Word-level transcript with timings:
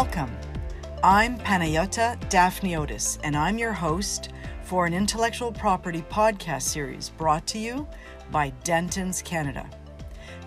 Welcome. 0.00 0.30
I'm 1.02 1.36
Panayota 1.40 2.16
Daphniotis, 2.30 3.18
and 3.24 3.36
I'm 3.36 3.58
your 3.58 3.72
host 3.72 4.28
for 4.62 4.86
an 4.86 4.94
intellectual 4.94 5.50
property 5.50 6.02
podcast 6.02 6.62
series 6.62 7.08
brought 7.08 7.48
to 7.48 7.58
you 7.58 7.84
by 8.30 8.52
Dentons 8.62 9.24
Canada. 9.24 9.68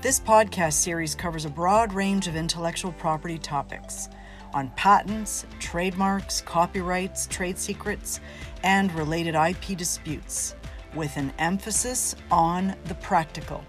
This 0.02 0.22
podcast 0.22 0.72
series 0.72 1.16
covers 1.16 1.44
a 1.44 1.50
broad 1.50 1.92
range 1.92 2.30
of 2.30 2.38
intellectual 2.38 2.94
property 2.94 3.38
topics 3.38 4.08
on 4.54 4.70
patents, 4.78 5.46
trademarks, 5.60 6.40
copyrights, 6.40 7.28
trade 7.28 7.58
secrets, 7.58 8.22
and 8.64 8.90
related 8.96 9.36
IP 9.36 9.78
disputes, 9.78 10.56
with 10.96 11.18
an 11.18 11.34
emphasis 11.40 12.16
on 12.32 12.74
the 12.86 12.96
practical, 12.96 13.66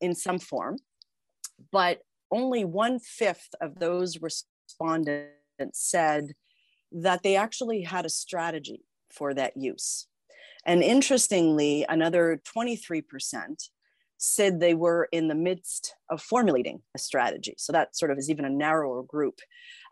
in 0.00 0.14
some 0.14 0.38
form, 0.38 0.78
but 1.72 2.00
only 2.30 2.64
one 2.64 2.98
fifth 2.98 3.48
of 3.60 3.78
those 3.78 4.18
respondents 4.20 5.30
said 5.72 6.34
that 6.92 7.22
they 7.22 7.36
actually 7.36 7.82
had 7.82 8.06
a 8.06 8.10
strategy 8.10 8.84
for 9.10 9.34
that 9.34 9.56
use. 9.56 10.06
And 10.66 10.82
interestingly, 10.82 11.84
another 11.88 12.40
23% 12.56 13.68
said 14.24 14.58
they 14.58 14.74
were 14.74 15.08
in 15.12 15.28
the 15.28 15.34
midst 15.34 15.94
of 16.10 16.22
formulating 16.22 16.80
a 16.94 16.98
strategy. 16.98 17.54
So 17.58 17.72
that 17.72 17.96
sort 17.96 18.10
of 18.10 18.18
is 18.18 18.30
even 18.30 18.44
a 18.44 18.50
narrower 18.50 19.02
group 19.02 19.40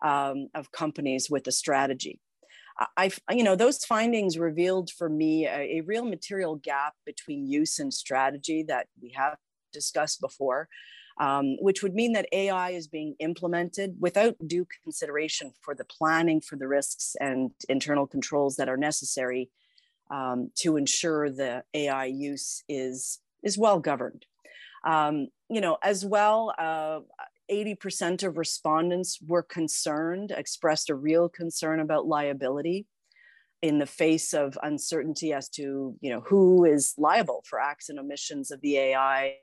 um, 0.02 0.48
of 0.54 0.72
companies 0.72 1.28
with 1.30 1.46
a 1.46 1.52
strategy. 1.52 2.20
I, 2.96 3.10
you 3.30 3.44
know, 3.44 3.54
those 3.54 3.84
findings 3.84 4.38
revealed 4.38 4.90
for 4.90 5.08
me 5.08 5.46
a, 5.46 5.78
a, 5.78 5.80
real 5.82 6.04
material 6.04 6.56
gap 6.56 6.94
between 7.04 7.46
use 7.46 7.78
and 7.78 7.92
strategy 7.92 8.62
that 8.64 8.86
we 9.00 9.12
have 9.14 9.36
discussed 9.74 10.22
before, 10.22 10.68
um, 11.20 11.56
which 11.60 11.82
would 11.82 11.94
mean 11.94 12.12
that 12.14 12.28
AI 12.32 12.70
is 12.70 12.88
being 12.88 13.14
implemented 13.18 13.96
without 14.00 14.36
due 14.46 14.66
consideration 14.82 15.52
for 15.60 15.74
the 15.74 15.84
planning 15.84 16.40
for 16.40 16.56
the 16.56 16.66
risks 16.66 17.14
and 17.20 17.50
internal 17.68 18.06
controls 18.06 18.56
that 18.56 18.70
are 18.70 18.78
necessary 18.78 19.50
um, 20.10 20.50
to 20.56 20.76
ensure 20.76 21.30
the 21.30 21.62
AI 21.74 22.06
use 22.06 22.64
is 22.68 23.20
is 23.42 23.58
well 23.58 23.78
governed. 23.80 24.26
Um, 24.84 25.28
you 25.48 25.60
know, 25.60 25.78
as 25.82 26.04
well, 26.04 26.54
uh, 26.58 27.00
80% 27.50 28.22
of 28.22 28.38
respondents 28.38 29.18
were 29.20 29.42
concerned, 29.42 30.32
expressed 30.34 30.90
a 30.90 30.94
real 30.94 31.28
concern 31.28 31.80
about 31.80 32.06
liability 32.06 32.86
in 33.60 33.78
the 33.78 33.86
face 33.86 34.32
of 34.32 34.58
uncertainty 34.62 35.32
as 35.32 35.48
to, 35.50 35.94
you 36.00 36.10
know, 36.10 36.20
who 36.20 36.64
is 36.64 36.94
liable 36.98 37.44
for 37.46 37.60
acts 37.60 37.88
and 37.88 37.98
omissions 37.98 38.50
of 38.50 38.60
the 38.60 38.76
AI, 38.76 39.36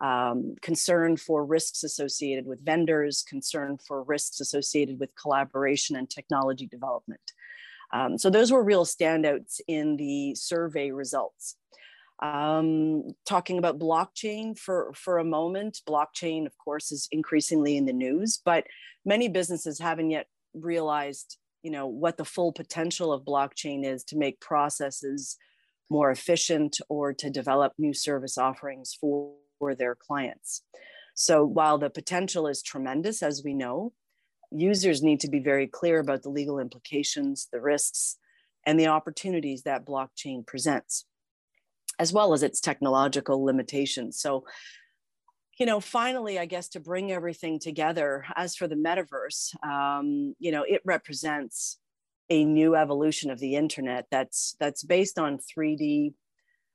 um, 0.00 0.54
concern 0.60 1.16
for 1.16 1.44
risks 1.44 1.82
associated 1.82 2.46
with 2.46 2.64
vendors, 2.64 3.24
concern 3.26 3.78
for 3.86 4.02
risks 4.02 4.40
associated 4.40 5.00
with 5.00 5.10
collaboration 5.20 5.96
and 5.96 6.10
technology 6.10 6.66
development. 6.66 7.20
Um, 7.92 8.18
so 8.18 8.28
those 8.28 8.52
were 8.52 8.62
real 8.62 8.84
standouts 8.84 9.60
in 9.66 9.96
the 9.96 10.34
survey 10.34 10.90
results 10.90 11.56
um, 12.20 13.04
talking 13.26 13.58
about 13.58 13.78
blockchain 13.78 14.58
for, 14.58 14.92
for 14.94 15.18
a 15.18 15.24
moment. 15.24 15.80
Blockchain, 15.88 16.46
of 16.46 16.56
course, 16.58 16.90
is 16.90 17.08
increasingly 17.12 17.76
in 17.76 17.86
the 17.86 17.92
news, 17.92 18.40
but 18.44 18.64
many 19.04 19.28
businesses 19.28 19.78
haven't 19.78 20.10
yet 20.10 20.26
realized, 20.54 21.38
you 21.62 21.70
know, 21.70 21.86
what 21.86 22.16
the 22.16 22.24
full 22.24 22.52
potential 22.52 23.12
of 23.12 23.24
blockchain 23.24 23.84
is 23.84 24.04
to 24.04 24.16
make 24.16 24.40
processes 24.40 25.36
more 25.90 26.10
efficient 26.10 26.78
or 26.88 27.12
to 27.12 27.30
develop 27.30 27.72
new 27.78 27.94
service 27.94 28.36
offerings 28.36 28.96
for, 29.00 29.32
for 29.58 29.74
their 29.74 29.94
clients. 29.94 30.62
So 31.14 31.44
while 31.44 31.78
the 31.78 31.90
potential 31.90 32.46
is 32.46 32.62
tremendous, 32.62 33.22
as 33.22 33.42
we 33.44 33.54
know, 33.54 33.92
users 34.50 35.02
need 35.02 35.20
to 35.20 35.30
be 35.30 35.40
very 35.40 35.66
clear 35.66 36.00
about 36.00 36.22
the 36.22 36.30
legal 36.30 36.58
implications, 36.58 37.48
the 37.52 37.60
risks, 37.60 38.18
and 38.66 38.78
the 38.78 38.86
opportunities 38.86 39.62
that 39.62 39.86
blockchain 39.86 40.46
presents 40.46 41.06
as 41.98 42.12
well 42.12 42.32
as 42.32 42.42
its 42.42 42.60
technological 42.60 43.44
limitations. 43.44 44.20
So, 44.20 44.44
you 45.58 45.66
know, 45.66 45.80
finally, 45.80 46.38
I 46.38 46.46
guess 46.46 46.68
to 46.70 46.80
bring 46.80 47.10
everything 47.10 47.58
together, 47.58 48.24
as 48.36 48.54
for 48.54 48.68
the 48.68 48.76
metaverse, 48.76 49.54
um, 49.64 50.34
you 50.38 50.52
know, 50.52 50.62
it 50.62 50.82
represents 50.84 51.78
a 52.30 52.44
new 52.44 52.76
evolution 52.76 53.30
of 53.30 53.40
the 53.40 53.56
internet 53.56 54.06
that's 54.10 54.54
that's 54.60 54.84
based 54.84 55.18
on 55.18 55.38
3D 55.38 56.14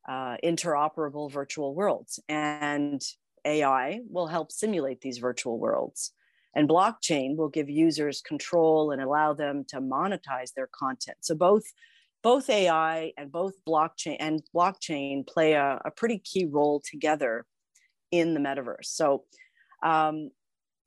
uh, 0.08 0.36
interoperable 0.44 1.32
virtual 1.32 1.74
worlds, 1.76 2.20
and 2.28 3.02
AI 3.46 4.02
will 4.10 4.28
help 4.28 4.52
simulate 4.52 5.02
these 5.02 5.20
virtual 5.20 5.60
worlds. 5.60 6.12
And 6.56 6.70
blockchain 6.70 7.36
will 7.36 7.50
give 7.50 7.70
users 7.70 8.22
control 8.22 8.92
and 8.92 9.02
allow 9.02 9.34
them 9.34 9.66
to 9.70 9.78
monetize 9.78 10.54
their 10.56 10.70
content. 10.72 11.18
So 11.22 11.36
both 11.36 11.64
both 12.24 12.50
AI 12.50 13.12
and 13.18 13.32
both 13.32 13.54
blockchain 13.68 14.18
and 14.20 14.42
blockchain 14.56 15.28
play 15.28 15.54
a, 15.54 15.80
a 15.86 15.92
pretty 15.92 16.20
key 16.20 16.46
role 16.46 16.82
together 16.84 17.46
in 18.12 18.34
the 18.34 18.40
metaverse. 18.40 18.86
So 18.86 19.26
um, 19.84 20.32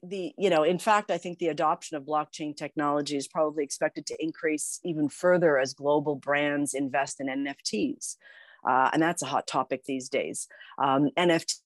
the 0.02 0.32
you 0.38 0.50
know 0.50 0.62
in 0.62 0.78
fact 0.78 1.10
i 1.10 1.18
think 1.18 1.38
the 1.38 1.48
adoption 1.48 1.96
of 1.96 2.04
blockchain 2.04 2.56
technology 2.56 3.16
is 3.16 3.26
probably 3.26 3.64
expected 3.64 4.06
to 4.06 4.16
increase 4.22 4.78
even 4.84 5.08
further 5.08 5.58
as 5.58 5.74
global 5.74 6.14
brands 6.14 6.74
invest 6.74 7.20
in 7.20 7.26
nfts 7.26 8.16
uh, 8.68 8.90
and 8.92 9.00
that's 9.00 9.22
a 9.22 9.26
hot 9.26 9.46
topic 9.46 9.84
these 9.84 10.08
days. 10.08 10.48
Um, 10.78 11.10
nfts 11.16 11.60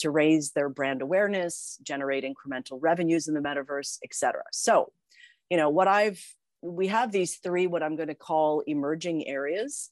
to 0.00 0.10
raise 0.10 0.52
their 0.52 0.68
brand 0.68 1.02
awareness 1.02 1.78
generate 1.82 2.24
incremental 2.24 2.78
revenues 2.80 3.28
in 3.28 3.34
the 3.34 3.40
metaverse 3.40 3.98
etc 4.02 4.42
so 4.50 4.92
you 5.50 5.56
know 5.56 5.68
what 5.68 5.88
i've 5.88 6.24
we 6.64 6.86
have 6.86 7.12
these 7.12 7.36
three, 7.36 7.66
what 7.66 7.82
I'm 7.82 7.94
going 7.94 8.08
to 8.08 8.14
call 8.14 8.60
emerging 8.66 9.28
areas. 9.28 9.90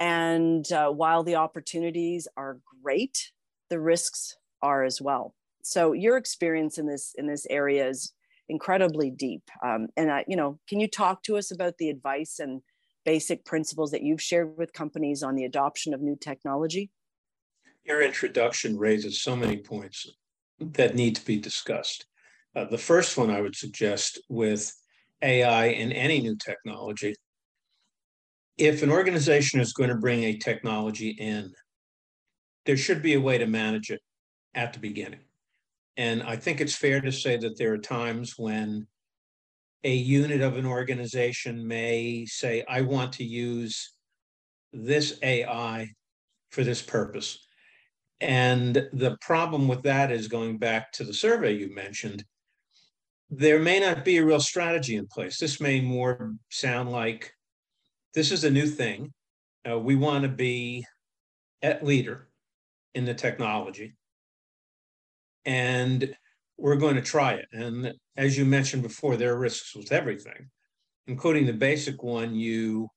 And 0.00 0.70
uh, 0.72 0.90
while 0.90 1.22
the 1.22 1.36
opportunities 1.36 2.26
are 2.36 2.58
great, 2.82 3.30
the 3.70 3.78
risks 3.78 4.36
are 4.60 4.82
as 4.82 5.00
well. 5.00 5.34
So 5.62 5.92
your 5.92 6.16
experience 6.16 6.76
in 6.78 6.86
this 6.86 7.14
in 7.16 7.28
this 7.28 7.46
area 7.48 7.88
is 7.88 8.12
incredibly 8.48 9.10
deep. 9.10 9.44
Um, 9.64 9.88
and 9.96 10.10
I, 10.10 10.24
you 10.26 10.36
know, 10.36 10.58
can 10.68 10.80
you 10.80 10.88
talk 10.88 11.22
to 11.24 11.36
us 11.36 11.52
about 11.52 11.78
the 11.78 11.88
advice 11.88 12.40
and 12.40 12.62
basic 13.04 13.44
principles 13.44 13.92
that 13.92 14.02
you've 14.02 14.20
shared 14.20 14.56
with 14.58 14.72
companies 14.72 15.22
on 15.22 15.36
the 15.36 15.44
adoption 15.44 15.94
of 15.94 16.00
new 16.00 16.16
technology? 16.16 16.90
Your 17.84 18.02
introduction 18.02 18.76
raises 18.76 19.22
so 19.22 19.36
many 19.36 19.58
points 19.58 20.10
that 20.58 20.96
need 20.96 21.16
to 21.16 21.24
be 21.24 21.38
discussed. 21.38 22.06
Uh, 22.56 22.64
the 22.64 22.78
first 22.78 23.16
one 23.16 23.30
I 23.30 23.40
would 23.40 23.56
suggest 23.56 24.20
with 24.28 24.72
AI 25.22 25.66
and 25.66 25.92
any 25.92 26.20
new 26.20 26.36
technology, 26.36 27.14
if 28.58 28.82
an 28.82 28.90
organization 28.90 29.60
is 29.60 29.72
going 29.72 29.90
to 29.90 29.96
bring 29.96 30.24
a 30.24 30.36
technology 30.36 31.10
in, 31.10 31.52
there 32.66 32.76
should 32.76 33.02
be 33.02 33.14
a 33.14 33.20
way 33.20 33.38
to 33.38 33.46
manage 33.46 33.90
it 33.90 34.00
at 34.54 34.72
the 34.72 34.78
beginning. 34.78 35.20
And 35.96 36.22
I 36.22 36.36
think 36.36 36.60
it's 36.60 36.74
fair 36.74 37.00
to 37.00 37.12
say 37.12 37.36
that 37.36 37.58
there 37.58 37.72
are 37.72 37.78
times 37.78 38.34
when 38.36 38.86
a 39.84 39.94
unit 39.94 40.40
of 40.40 40.56
an 40.56 40.66
organization 40.66 41.66
may 41.66 42.24
say, 42.26 42.64
I 42.68 42.82
want 42.82 43.14
to 43.14 43.24
use 43.24 43.94
this 44.72 45.18
AI 45.22 45.88
for 46.50 46.62
this 46.62 46.82
purpose. 46.82 47.46
And 48.20 48.88
the 48.92 49.16
problem 49.20 49.66
with 49.66 49.82
that 49.82 50.12
is 50.12 50.28
going 50.28 50.58
back 50.58 50.92
to 50.92 51.04
the 51.04 51.12
survey 51.12 51.54
you 51.54 51.74
mentioned, 51.74 52.24
there 53.34 53.58
may 53.58 53.80
not 53.80 54.04
be 54.04 54.18
a 54.18 54.24
real 54.24 54.40
strategy 54.40 54.96
in 54.96 55.06
place. 55.06 55.38
This 55.38 55.58
may 55.58 55.80
more 55.80 56.34
sound 56.50 56.92
like 56.92 57.32
this 58.12 58.30
is 58.30 58.44
a 58.44 58.50
new 58.50 58.66
thing. 58.66 59.10
Uh, 59.68 59.78
we 59.78 59.96
want 59.96 60.22
to 60.24 60.28
be 60.28 60.84
at 61.62 61.82
leader 61.82 62.28
in 62.94 63.06
the 63.06 63.14
technology. 63.14 63.94
And 65.46 66.14
we're 66.58 66.76
going 66.76 66.96
to 66.96 67.02
try 67.02 67.32
it. 67.32 67.46
And 67.52 67.94
as 68.18 68.36
you 68.36 68.44
mentioned 68.44 68.82
before, 68.82 69.16
there 69.16 69.32
are 69.32 69.38
risks 69.38 69.74
with 69.74 69.92
everything, 69.92 70.50
including 71.06 71.46
the 71.46 71.54
basic 71.54 72.02
one 72.02 72.34
you 72.34 72.90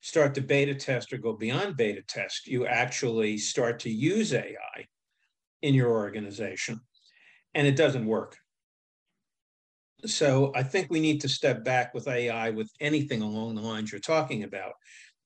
start 0.00 0.34
to 0.34 0.40
beta 0.40 0.74
test 0.74 1.12
or 1.12 1.18
go 1.18 1.34
beyond 1.34 1.76
beta 1.76 2.02
test, 2.02 2.48
you 2.48 2.66
actually 2.66 3.38
start 3.38 3.78
to 3.80 3.90
use 3.90 4.34
AI 4.34 4.86
in 5.62 5.72
your 5.72 5.90
organization 5.90 6.80
and 7.54 7.64
it 7.64 7.76
doesn't 7.76 8.06
work. 8.06 8.36
So 10.06 10.52
I 10.54 10.62
think 10.62 10.88
we 10.90 11.00
need 11.00 11.20
to 11.22 11.28
step 11.28 11.64
back 11.64 11.92
with 11.92 12.06
AI 12.06 12.50
with 12.50 12.70
anything 12.80 13.22
along 13.22 13.54
the 13.54 13.62
lines 13.62 13.90
you're 13.90 14.00
talking 14.00 14.44
about 14.44 14.72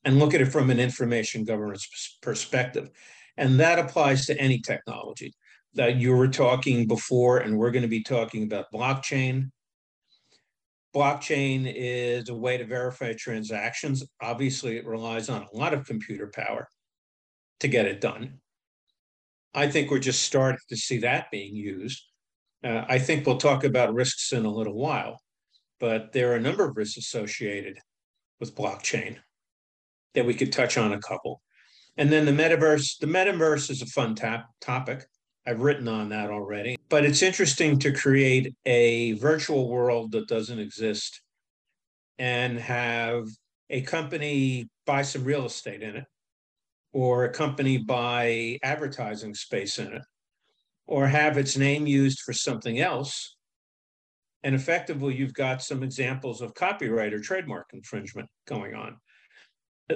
and 0.05 0.19
look 0.19 0.35
at 0.35 0.41
it 0.41 0.47
from 0.47 0.71
an 0.71 0.81
information 0.81 1.45
governance 1.45 2.19
perspective. 2.23 2.91
And 3.37 3.61
that 3.61 3.79
applies 3.79 4.27
to 4.27 4.39
any 4.39 4.59
technology 4.59 5.35
that 5.75 5.97
you 5.97 6.15
were 6.15 6.29
talking 6.29 6.87
before, 6.87 7.39
and 7.39 7.59
we're 7.59 7.71
going 7.71 7.83
to 7.83 7.89
be 7.89 8.03
talking 8.03 8.43
about 8.43 8.73
blockchain. 8.75 9.51
Blockchain 10.95 11.73
is 11.75 12.29
a 12.29 12.35
way 12.35 12.59
to 12.59 12.65
verify 12.65 13.15
transactions. 13.15 14.05
Obviously, 14.21 14.77
it 14.77 14.87
relies 14.87 15.31
on 15.31 15.43
a 15.43 15.57
lot 15.57 15.73
of 15.73 15.87
computer 15.87 16.31
power 16.35 16.69
to 17.61 17.69
get 17.69 17.87
it 17.87 18.01
done. 18.01 18.41
I 19.55 19.69
think 19.69 19.91
we're 19.91 19.99
just 19.99 20.23
starting 20.23 20.59
to 20.69 20.77
see 20.77 20.99
that 20.99 21.31
being 21.31 21.55
used. 21.55 22.03
Uh, 22.65 22.85
I 22.89 22.99
think 22.99 23.27
we'll 23.27 23.39
talk 23.39 23.65
about 23.65 23.95
risks 23.95 24.33
in 24.33 24.45
a 24.45 24.51
little 24.51 24.75
while, 24.75 25.21
but 25.81 26.13
there 26.13 26.33
are 26.33 26.37
a 26.37 26.41
number 26.41 26.65
of 26.65 26.77
risks 26.77 26.97
associated 26.97 27.79
with 28.39 28.55
blockchain 28.55 29.17
that 30.15 30.27
we 30.27 30.35
could 30.35 30.53
touch 30.53 30.77
on 30.77 30.93
a 30.93 31.01
couple. 31.01 31.43
And 31.97 32.11
then 32.11 32.25
the 32.25 32.33
metaverse, 32.33 32.99
the 32.99 33.07
metaverse 33.07 33.71
is 33.71 33.83
a 33.83 33.87
fun 33.87 34.15
tap, 34.15 34.47
topic. 34.61 35.05
I've 35.47 35.61
written 35.61 35.89
on 35.89 36.11
that 36.11 36.31
already. 36.31 36.77
But 36.89 37.05
it's 37.05 37.23
interesting 37.23 37.79
to 37.81 37.93
create 37.93 38.55
a 38.65 39.13
virtual 39.13 39.69
world 39.69 40.13
that 40.13 40.29
doesn't 40.29 40.59
exist 40.59 41.21
and 42.19 42.59
have 42.59 43.27
a 43.69 43.81
company 43.83 44.69
buy 44.87 45.03
some 45.03 45.25
real 45.25 45.47
estate 45.47 45.83
in 45.83 45.97
it, 45.97 46.05
or 46.93 47.25
a 47.25 47.33
company 47.33 47.79
buy 47.79 48.59
advertising 48.63 49.35
space 49.35 49.79
in 49.79 49.93
it, 49.93 50.03
or 50.87 51.07
have 51.07 51.39
its 51.39 51.57
name 51.57 51.87
used 51.87 52.21
for 52.21 52.33
something 52.33 52.79
else. 52.81 53.37
And 54.43 54.55
effectively, 54.55 55.15
you've 55.15 55.35
got 55.35 55.63
some 55.63 55.83
examples 55.83 56.41
of 56.41 56.55
copyright 56.55 57.15
or 57.15 57.21
trademark 57.21 57.71
infringement 57.73 58.29
going 58.47 58.75
on. 58.75 58.97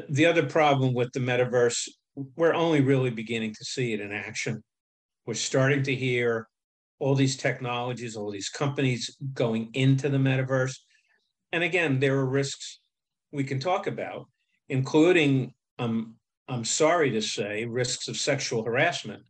The 0.09 0.27
other 0.27 0.47
problem 0.47 0.95
with 0.95 1.13
the 1.13 1.21
metaverse, 1.21 1.89
we're 2.15 2.55
only 2.55 2.81
really 2.81 3.11
beginning 3.11 3.55
to 3.55 3.65
see 3.65 3.93
it 3.93 4.01
in 4.01 4.13
action 4.13 4.63
we're 5.27 5.35
starting 5.35 5.83
to 5.83 5.95
hear 5.95 6.49
all 6.99 7.15
these 7.15 7.37
technologies, 7.37 8.17
all 8.17 8.31
these 8.31 8.49
companies 8.49 9.17
going 9.35 9.71
into 9.75 10.09
the 10.09 10.19
metaverse. 10.19 10.79
And 11.53 11.63
again, 11.63 11.99
there 11.99 12.17
are 12.17 12.27
risks 12.27 12.81
we 13.33 13.45
can 13.45 13.59
talk 13.59 13.87
about, 13.87 14.29
including, 14.69 15.53
um, 15.79 16.15
I'm 16.49 16.65
sorry 16.65 17.11
to 17.11 17.21
say, 17.21 17.65
risks 17.65 18.09
of 18.09 18.17
sexual 18.17 18.65
harassment 18.65 19.25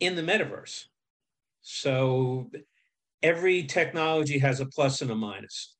in 0.00 0.16
the 0.16 0.22
metaverse. 0.22 0.84
So 1.62 2.50
every 3.22 3.64
technology 3.64 4.38
has 4.38 4.60
a 4.60 4.66
plus 4.66 5.02
and 5.02 5.10
a 5.10 5.14
minus. 5.14 5.74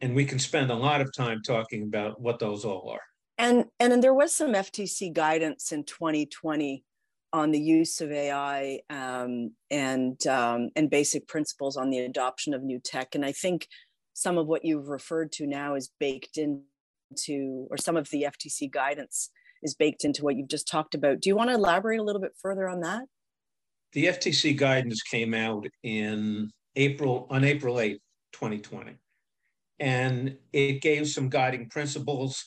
And 0.00 0.14
we 0.14 0.24
can 0.24 0.38
spend 0.38 0.70
a 0.70 0.74
lot 0.74 1.00
of 1.00 1.14
time 1.14 1.40
talking 1.42 1.82
about 1.82 2.20
what 2.20 2.38
those 2.38 2.64
all 2.64 2.90
are. 2.90 3.00
And 3.38 3.64
and, 3.80 3.92
and 3.92 4.02
there 4.02 4.14
was 4.14 4.34
some 4.34 4.52
FTC 4.52 5.12
guidance 5.12 5.72
in 5.72 5.84
2020 5.84 6.84
on 7.32 7.50
the 7.50 7.60
use 7.60 8.00
of 8.00 8.12
AI 8.12 8.80
um, 8.90 9.52
and 9.70 10.24
um, 10.26 10.70
and 10.76 10.90
basic 10.90 11.26
principles 11.26 11.76
on 11.76 11.90
the 11.90 11.98
adoption 12.00 12.54
of 12.54 12.62
new 12.62 12.78
tech. 12.78 13.14
And 13.14 13.24
I 13.24 13.32
think 13.32 13.66
some 14.12 14.38
of 14.38 14.46
what 14.46 14.64
you've 14.64 14.88
referred 14.88 15.32
to 15.32 15.46
now 15.46 15.74
is 15.74 15.90
baked 15.98 16.38
into, 16.38 17.66
or 17.70 17.76
some 17.76 17.96
of 17.96 18.08
the 18.10 18.26
FTC 18.28 18.70
guidance 18.70 19.30
is 19.62 19.74
baked 19.74 20.04
into 20.04 20.22
what 20.22 20.36
you've 20.36 20.48
just 20.48 20.68
talked 20.68 20.94
about. 20.94 21.20
Do 21.20 21.28
you 21.28 21.34
want 21.34 21.50
to 21.50 21.56
elaborate 21.56 21.98
a 21.98 22.04
little 22.04 22.22
bit 22.22 22.36
further 22.40 22.68
on 22.68 22.80
that? 22.80 23.04
The 23.94 24.06
FTC 24.06 24.56
guidance 24.56 25.02
came 25.02 25.34
out 25.34 25.66
in 25.84 26.50
April 26.74 27.28
on 27.30 27.44
April 27.44 27.80
8, 27.80 28.00
2020. 28.32 28.96
And 29.78 30.36
it 30.52 30.82
gave 30.82 31.06
some 31.06 31.28
guiding 31.28 31.68
principles, 31.68 32.44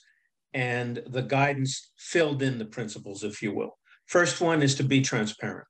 and 0.53 1.01
the 1.07 1.21
guidance 1.21 1.91
filled 1.97 2.41
in 2.41 2.57
the 2.57 2.65
principles, 2.65 3.23
if 3.23 3.41
you 3.41 3.55
will. 3.55 3.77
First 4.07 4.41
one 4.41 4.61
is 4.61 4.75
to 4.75 4.83
be 4.83 5.01
transparent. 5.01 5.67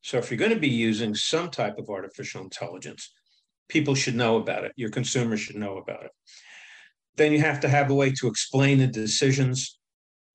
So 0.00 0.18
if 0.18 0.30
you're 0.30 0.38
going 0.38 0.54
to 0.54 0.58
be 0.58 0.68
using 0.68 1.14
some 1.14 1.50
type 1.50 1.78
of 1.78 1.88
artificial 1.88 2.42
intelligence, 2.42 3.12
people 3.68 3.94
should 3.94 4.16
know 4.16 4.36
about 4.36 4.64
it. 4.64 4.72
Your 4.74 4.90
consumers 4.90 5.40
should 5.40 5.56
know 5.56 5.76
about 5.76 6.04
it. 6.04 6.10
Then 7.16 7.30
you 7.30 7.40
have 7.40 7.60
to 7.60 7.68
have 7.68 7.90
a 7.90 7.94
way 7.94 8.10
to 8.12 8.26
explain 8.26 8.78
the 8.78 8.88
decisions 8.88 9.78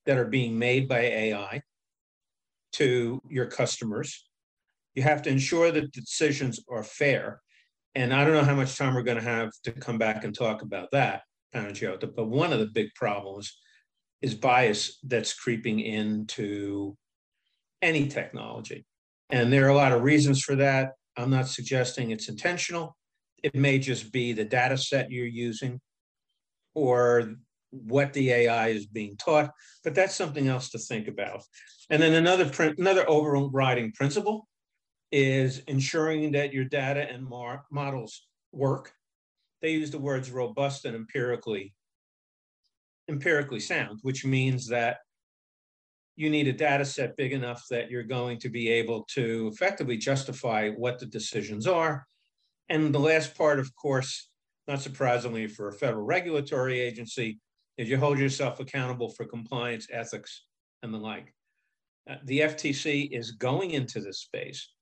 that 0.05 0.17
are 0.17 0.29
being 0.29 0.57
made 0.57 0.87
by 0.87 0.99
AI 0.99 1.61
to 2.73 3.21
your 3.27 3.47
customers. 3.47 4.26
You 4.97 5.03
have 5.03 5.21
to 5.21 5.29
ensure 5.29 5.71
that 5.71 5.93
the 5.93 6.01
decisions 6.01 6.59
are 6.67 6.81
fair. 6.81 7.39
And 7.93 8.11
I 8.11 8.23
don't 8.23 8.33
know 8.33 8.43
how 8.43 8.55
much 8.55 8.75
time 8.75 8.95
we're 8.95 9.03
going 9.03 9.19
to 9.19 9.23
have 9.23 9.51
to 9.65 9.71
come 9.71 9.99
back 9.99 10.23
and 10.23 10.33
talk 10.33 10.63
about 10.63 10.89
that, 10.91 11.21
Panagiota, 11.53 12.09
but 12.15 12.29
one 12.29 12.51
of 12.51 12.57
the 12.57 12.65
big 12.65 12.87
problems 12.95 13.59
is 14.23 14.33
bias 14.33 14.97
that's 15.03 15.35
creeping 15.35 15.81
into 15.81 16.97
any 17.83 18.07
technology. 18.07 18.87
And 19.29 19.53
there 19.53 19.67
are 19.67 19.69
a 19.69 19.75
lot 19.75 19.91
of 19.91 20.01
reasons 20.01 20.41
for 20.41 20.55
that. 20.55 20.93
I'm 21.15 21.29
not 21.29 21.47
suggesting 21.47 22.09
it's 22.09 22.27
intentional. 22.27 22.97
It 23.43 23.53
may 23.53 23.77
just 23.77 24.11
be 24.11 24.33
the 24.33 24.45
data 24.45 24.79
set 24.79 25.11
you're 25.11 25.27
using 25.27 25.79
or 26.73 27.35
what 27.69 28.13
the 28.13 28.31
AI 28.31 28.69
is 28.69 28.87
being 28.87 29.15
taught, 29.17 29.51
but 29.83 29.93
that's 29.93 30.15
something 30.15 30.47
else 30.47 30.71
to 30.71 30.79
think 30.79 31.07
about. 31.07 31.43
And 31.91 32.01
then 32.01 32.13
another 32.15 32.51
another 32.79 33.07
overriding 33.07 33.91
principle 33.91 34.47
is 35.11 35.59
ensuring 35.67 36.31
that 36.33 36.53
your 36.53 36.65
data 36.65 37.09
and 37.09 37.27
models 37.71 38.27
work. 38.51 38.93
They 39.61 39.71
use 39.71 39.91
the 39.91 39.99
words 39.99 40.29
robust 40.31 40.85
and 40.85 40.95
empirically 40.95 41.73
empirically 43.09 43.59
sound, 43.59 43.99
which 44.01 44.25
means 44.25 44.67
that 44.67 44.97
you 46.17 46.29
need 46.29 46.47
a 46.47 46.53
data 46.53 46.83
set 46.83 47.15
big 47.15 47.31
enough 47.31 47.63
that 47.69 47.89
you're 47.89 48.03
going 48.03 48.39
to 48.39 48.49
be 48.49 48.69
able 48.69 49.03
to 49.03 49.49
effectively 49.53 49.97
justify 49.97 50.69
what 50.71 50.99
the 50.99 51.05
decisions 51.05 51.67
are. 51.67 52.05
And 52.69 52.93
the 52.93 52.99
last 52.99 53.37
part, 53.37 53.59
of 53.59 53.73
course, 53.75 54.29
not 54.67 54.81
surprisingly 54.81 55.47
for 55.47 55.69
a 55.69 55.73
federal 55.73 56.03
regulatory 56.03 56.79
agency, 56.79 57.39
is 57.77 57.87
you 57.87 57.97
hold 57.97 58.17
yourself 58.17 58.59
accountable 58.59 59.09
for 59.09 59.25
compliance, 59.25 59.87
ethics, 59.91 60.43
and 60.81 60.93
the 60.93 60.97
like. 60.97 61.33
Uh, 62.09 62.15
the 62.25 62.39
FTC 62.39 63.09
is 63.11 63.31
going 63.31 63.71
into 63.71 64.01
this 64.01 64.21
space 64.21 64.73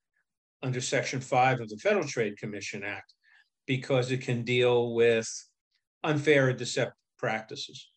under 0.64 0.82
Section 0.82 1.22
5 1.22 1.62
of 1.62 1.70
the 1.70 1.78
Federal 1.78 2.08
Trade 2.08 2.38
Commission 2.38 2.84
Act 2.84 3.14
because 3.68 4.12
it 4.12 4.22
can 4.22 4.44
deal 4.44 4.94
with 4.94 5.28
unfair 6.04 6.50
or 6.50 6.54
deceptive 6.54 6.94
practices. 7.18 7.90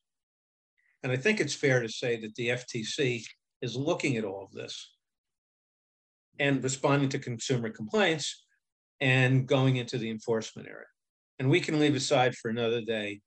And 1.02 1.12
I 1.12 1.16
think 1.16 1.40
it's 1.40 1.54
fair 1.54 1.80
to 1.80 1.88
say 1.88 2.16
that 2.20 2.34
the 2.34 2.48
FTC 2.48 3.24
is 3.62 3.76
looking 3.76 4.16
at 4.16 4.24
all 4.24 4.44
of 4.44 4.52
this 4.52 4.92
and 6.38 6.62
responding 6.62 7.08
to 7.10 7.18
consumer 7.18 7.70
complaints 7.70 8.44
and 9.00 9.46
going 9.46 9.76
into 9.76 9.98
the 9.98 10.10
enforcement 10.10 10.68
area. 10.68 10.86
And 11.38 11.50
we 11.50 11.60
can 11.60 11.78
leave 11.78 11.94
aside 11.94 12.34
for 12.34 12.50
another 12.50 12.80
day 12.80 13.20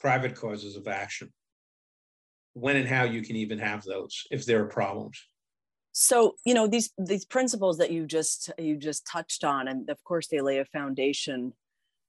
private 0.00 0.34
causes 0.34 0.76
of 0.76 0.86
action. 0.86 1.32
When 2.52 2.76
and 2.76 2.88
how 2.88 3.04
you 3.04 3.22
can 3.22 3.36
even 3.36 3.58
have 3.58 3.82
those 3.82 4.24
if 4.30 4.44
there 4.44 4.62
are 4.62 4.68
problems. 4.68 5.20
So 5.96 6.34
you 6.44 6.54
know 6.54 6.66
these 6.66 6.90
these 6.98 7.24
principles 7.24 7.78
that 7.78 7.92
you 7.92 8.04
just 8.04 8.50
you 8.58 8.76
just 8.76 9.06
touched 9.06 9.44
on, 9.44 9.68
and 9.68 9.88
of 9.88 10.02
course 10.02 10.26
they 10.26 10.40
lay 10.40 10.58
a 10.58 10.64
foundation 10.64 11.52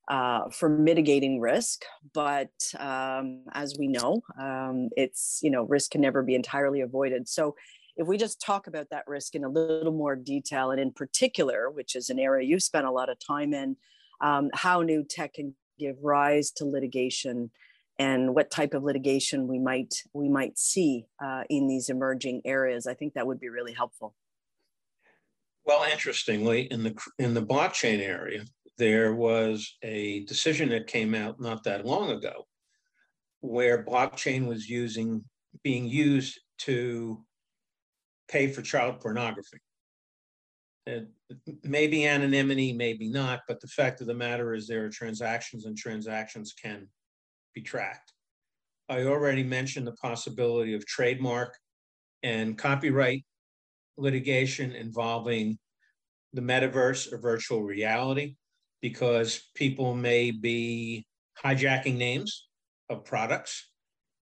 uh, 0.07 0.49
for 0.49 0.67
mitigating 0.69 1.39
risk. 1.39 1.85
But 2.11 2.49
um, 2.79 3.43
as 3.53 3.75
we 3.77 3.87
know, 3.87 4.21
um, 4.41 4.89
it's 4.97 5.39
you 5.43 5.51
know 5.51 5.63
risk 5.63 5.91
can 5.91 6.01
never 6.01 6.23
be 6.23 6.33
entirely 6.33 6.81
avoided. 6.81 7.29
So 7.29 7.55
if 7.95 8.07
we 8.07 8.17
just 8.17 8.41
talk 8.41 8.65
about 8.65 8.89
that 8.89 9.07
risk 9.07 9.35
in 9.35 9.43
a 9.43 9.49
little 9.49 9.93
more 9.93 10.15
detail, 10.15 10.71
and 10.71 10.81
in 10.81 10.91
particular, 10.91 11.69
which 11.69 11.95
is 11.95 12.09
an 12.09 12.17
area 12.17 12.47
you've 12.47 12.63
spent 12.63 12.87
a 12.87 12.91
lot 12.91 13.09
of 13.09 13.19
time 13.19 13.53
in, 13.53 13.77
um, 14.19 14.49
how 14.55 14.81
new 14.81 15.03
tech 15.03 15.35
can 15.35 15.53
give 15.77 15.97
rise 16.01 16.49
to 16.49 16.65
litigation 16.65 17.51
and 17.97 18.35
what 18.35 18.51
type 18.51 18.73
of 18.73 18.83
litigation 18.83 19.47
we 19.47 19.59
might 19.59 19.93
we 20.13 20.29
might 20.29 20.57
see 20.57 21.05
uh, 21.23 21.43
in 21.49 21.67
these 21.67 21.89
emerging 21.89 22.41
areas. 22.45 22.87
I 22.87 22.93
think 22.93 23.13
that 23.13 23.27
would 23.27 23.39
be 23.39 23.49
really 23.49 23.73
helpful. 23.73 24.13
Well, 25.65 25.89
interestingly, 25.91 26.63
in 26.71 26.83
the 26.83 26.95
in 27.17 27.33
the 27.33 27.45
blockchain 27.45 27.99
area, 27.99 28.45
there 28.77 29.15
was 29.15 29.77
a 29.81 30.23
decision 30.25 30.69
that 30.69 30.87
came 30.87 31.15
out 31.15 31.39
not 31.39 31.63
that 31.63 31.85
long 31.85 32.11
ago, 32.11 32.45
where 33.41 33.83
blockchain 33.83 34.47
was 34.47 34.69
using 34.69 35.23
being 35.63 35.85
used 35.87 36.39
to 36.57 37.23
pay 38.27 38.47
for 38.47 38.61
child 38.61 38.99
pornography. 38.99 39.59
And 40.87 41.07
maybe 41.63 42.05
anonymity, 42.05 42.71
maybe 42.71 43.09
not, 43.09 43.41
but 43.47 43.59
the 43.59 43.67
fact 43.67 44.01
of 44.01 44.07
the 44.07 44.13
matter 44.13 44.53
is 44.53 44.67
there 44.67 44.85
are 44.85 44.89
transactions 44.89 45.65
and 45.65 45.75
transactions 45.75 46.53
can 46.53 46.87
be 47.55 47.61
tracked. 47.61 48.13
I 48.87 49.05
already 49.05 49.43
mentioned 49.43 49.87
the 49.87 49.93
possibility 49.93 50.75
of 50.75 50.85
trademark 50.85 51.57
and 52.21 52.57
copyright 52.57 53.25
litigation 53.97 54.73
involving 54.73 55.57
the 56.33 56.41
metaverse 56.41 57.11
or 57.11 57.17
virtual 57.17 57.63
reality 57.63 58.35
because 58.81 59.49
people 59.55 59.95
may 59.95 60.29
be 60.29 61.07
hijacking 61.43 61.97
names 61.97 62.47
of 62.89 63.05
products 63.05 63.71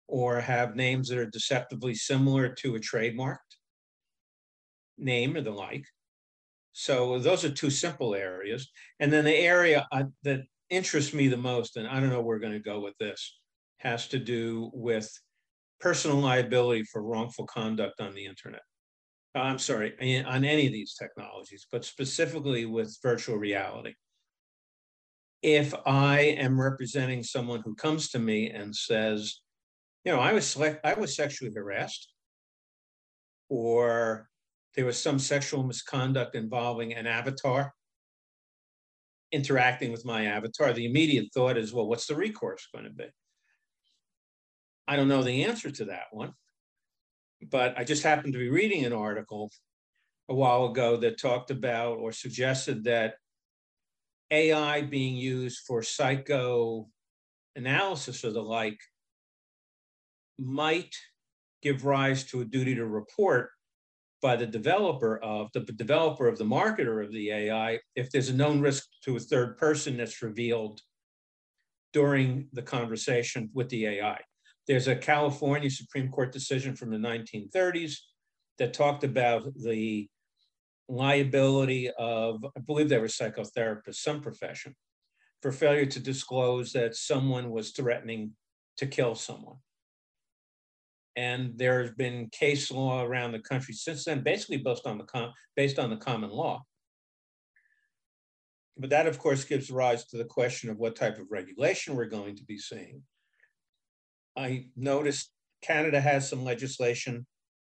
or 0.07 0.41
have 0.41 0.77
names 0.77 1.09
that 1.09 1.19
are 1.19 1.31
deceptively 1.31 1.95
similar 1.95 2.49
to 2.51 2.77
a 2.77 2.81
trademarked 2.81 3.39
name 4.99 5.37
or 5.37 5.41
the 5.41 5.51
like. 5.51 5.85
So 6.73 7.19
those 7.19 7.45
are 7.45 7.51
two 7.51 7.71
simple 7.71 8.15
areas. 8.15 8.69
And 9.01 9.13
then 9.13 9.25
the 9.25 9.35
area 9.35 9.87
uh, 9.91 10.05
that 10.25 10.43
interests 10.71 11.15
me 11.15 11.29
the 11.29 11.37
most, 11.37 11.77
and 11.77 11.87
I 11.87 12.01
don't 12.01 12.11
know 12.11 12.21
where 12.21 12.37
we're 12.37 12.39
going 12.39 12.53
to 12.53 12.59
go 12.59 12.81
with 12.81 12.97
this, 12.99 13.39
has 13.79 14.09
to 14.09 14.19
do 14.19 14.71
with 14.73 15.11
personal 15.81 16.17
liability 16.19 16.85
for 16.85 17.03
wrongful 17.03 17.47
conduct 17.47 18.01
on 18.01 18.15
the 18.15 18.25
internet. 18.25 18.63
Uh, 19.35 19.41
I'm 19.41 19.59
sorry, 19.59 19.93
on 20.25 20.45
any 20.45 20.67
of 20.67 20.73
these 20.73 20.95
technologies, 20.95 21.67
but 21.71 21.85
specifically 21.85 22.67
with 22.67 22.97
virtual 23.03 23.37
reality. 23.37 23.95
If 25.43 25.75
I 25.85 26.21
am 26.21 26.59
representing 26.59 27.23
someone 27.23 27.61
who 27.65 27.75
comes 27.75 28.09
to 28.11 28.19
me 28.19 28.51
and 28.51 28.75
says, 28.75 29.41
you 30.05 30.13
know, 30.13 30.21
I 30.21 30.33
was 30.33 30.47
select, 30.47 30.87
I 30.87 30.95
was 30.95 31.15
sexually 31.15 31.53
harassed, 31.55 32.13
or 33.51 34.29
there 34.75 34.87
was 34.87 35.01
some 35.01 35.19
sexual 35.19 35.63
misconduct 35.63 36.35
involving 36.35 36.95
an 36.95 37.07
avatar 37.07 37.73
interacting 39.35 39.91
with 39.91 40.05
my 40.05 40.27
avatar, 40.27 40.73
the 40.73 40.87
immediate 40.87 41.27
thought 41.35 41.59
is, 41.59 41.73
well, 41.73 41.87
what's 41.87 42.07
the 42.07 42.15
recourse 42.15 42.69
going 42.73 42.85
to 42.85 42.91
be? 42.91 43.07
I 44.87 44.97
don't 44.97 45.09
know 45.09 45.23
the 45.23 45.45
answer 45.45 45.71
to 45.71 45.87
that 45.87 46.07
one, 46.13 46.33
but 47.51 47.77
I 47.77 47.85
just 47.85 48.05
happened 48.05 48.33
to 48.35 48.39
be 48.39 48.49
reading 48.49 48.85
an 48.85 48.93
article 48.93 49.51
a 50.29 50.35
while 50.35 50.67
ago 50.67 50.97
that 50.99 51.19
talked 51.19 51.51
about 51.51 51.99
or 51.99 52.13
suggested 52.13 52.85
that 52.85 53.15
AI 54.31 54.83
being 54.83 55.17
used 55.17 55.61
for 55.67 55.83
psychoanalysis 55.83 56.87
or 58.25 58.31
the 58.31 58.43
like 58.43 58.79
might 60.39 60.95
give 61.61 61.85
rise 61.85 62.25
to 62.25 62.41
a 62.41 62.45
duty 62.45 62.75
to 62.77 62.87
report 62.87 63.51
by 64.25 64.35
the 64.35 64.47
developer 64.47 65.19
of 65.19 65.51
the 65.53 65.61
developer 65.61 66.27
of 66.27 66.39
the 66.39 66.45
marketer 66.45 67.05
of 67.05 67.13
the 67.13 67.31
AI 67.31 67.79
if 67.95 68.11
there's 68.11 68.31
a 68.31 68.35
known 68.35 68.59
risk 68.59 68.87
to 69.05 69.17
a 69.17 69.21
third 69.21 69.59
person 69.59 69.99
that's 69.99 70.23
revealed 70.23 70.81
during 71.93 72.49
the 72.55 72.63
conversation 72.63 73.51
with 73.53 73.69
the 73.69 73.85
AI. 73.85 74.19
There's 74.67 74.89
a 74.89 74.97
California 74.97 75.69
Supreme 75.69 76.09
Court 76.09 76.33
decision 76.33 76.75
from 76.75 76.91
the 76.91 76.97
1930s 76.97 77.97
that 78.57 78.73
talked 78.73 79.05
about 79.05 79.45
the 79.63 80.09
liability 80.89 81.91
of, 81.99 82.43
I 82.57 82.61
believe 82.61 82.89
they 82.89 82.97
were 82.97 83.09
psychotherapists, 83.09 83.97
some 83.97 84.23
profession, 84.23 84.75
for 85.43 85.53
failure 85.53 85.85
to 85.85 86.01
disclose 86.01 86.73
that 86.73 86.97
someone 86.97 87.51
was 87.51 87.73
threatening 87.73 88.31
to 88.79 88.87
kill 88.87 89.17
someone. 89.17 89.57
And 91.17 91.53
there's 91.57 91.93
been 91.93 92.29
case 92.31 92.71
law 92.71 93.03
around 93.03 93.33
the 93.33 93.39
country 93.39 93.75
since 93.75 94.05
then, 94.05 94.23
basically 94.23 94.57
based 94.59 94.87
on 94.87 94.99
the 94.99 95.05
com- 95.05 95.33
based 95.55 95.79
on 95.79 95.91
the 95.91 95.97
common 95.97 96.31
law. 96.31 96.63
But 98.77 98.91
that, 98.91 99.07
of 99.07 99.19
course, 99.19 99.45
gives 99.45 99.71
rise 99.71 100.05
to 100.07 100.17
the 100.17 100.25
question 100.25 100.71
of 100.71 100.79
what 100.79 100.97
type 100.97 101.19
of 101.19 101.31
regulation 101.31 101.95
we're 101.95 102.07
going 102.07 102.37
to 102.37 102.45
be 102.45 102.59
seeing. 102.59 103.03
I 104.37 104.67
noticed 104.77 105.31
Canada 105.63 106.01
has 106.01 106.29
some 106.29 106.45
legislation 106.45 107.27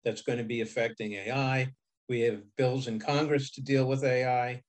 that's 0.05 0.23
going 0.23 0.39
to 0.39 0.45
be 0.45 0.63
affecting 0.63 1.13
AI. 1.13 1.69
We 2.09 2.21
have 2.21 2.43
bills 2.57 2.87
in 2.87 2.99
Congress 2.99 3.51
to 3.53 3.61
deal 3.61 3.87
with 3.87 4.05
AI. 4.05 4.63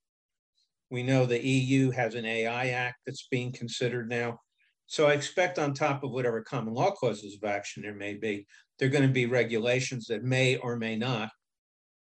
We 0.89 1.03
know 1.03 1.25
the 1.25 1.45
EU 1.45 1.91
has 1.91 2.15
an 2.15 2.25
AI 2.25 2.69
Act 2.69 2.97
that's 3.05 3.27
being 3.29 3.51
considered 3.51 4.09
now. 4.09 4.39
So 4.87 5.07
I 5.07 5.13
expect 5.13 5.59
on 5.59 5.73
top 5.73 6.03
of 6.03 6.11
whatever 6.11 6.41
common 6.41 6.73
law 6.73 6.91
causes 6.91 7.37
of 7.41 7.47
action 7.47 7.83
there 7.83 7.93
may 7.93 8.13
be, 8.13 8.47
there 8.79 8.87
are 8.87 8.91
going 8.91 9.07
to 9.07 9.13
be 9.13 9.25
regulations 9.25 10.07
that 10.07 10.23
may 10.23 10.55
or 10.57 10.77
may 10.77 10.95
not 10.95 11.29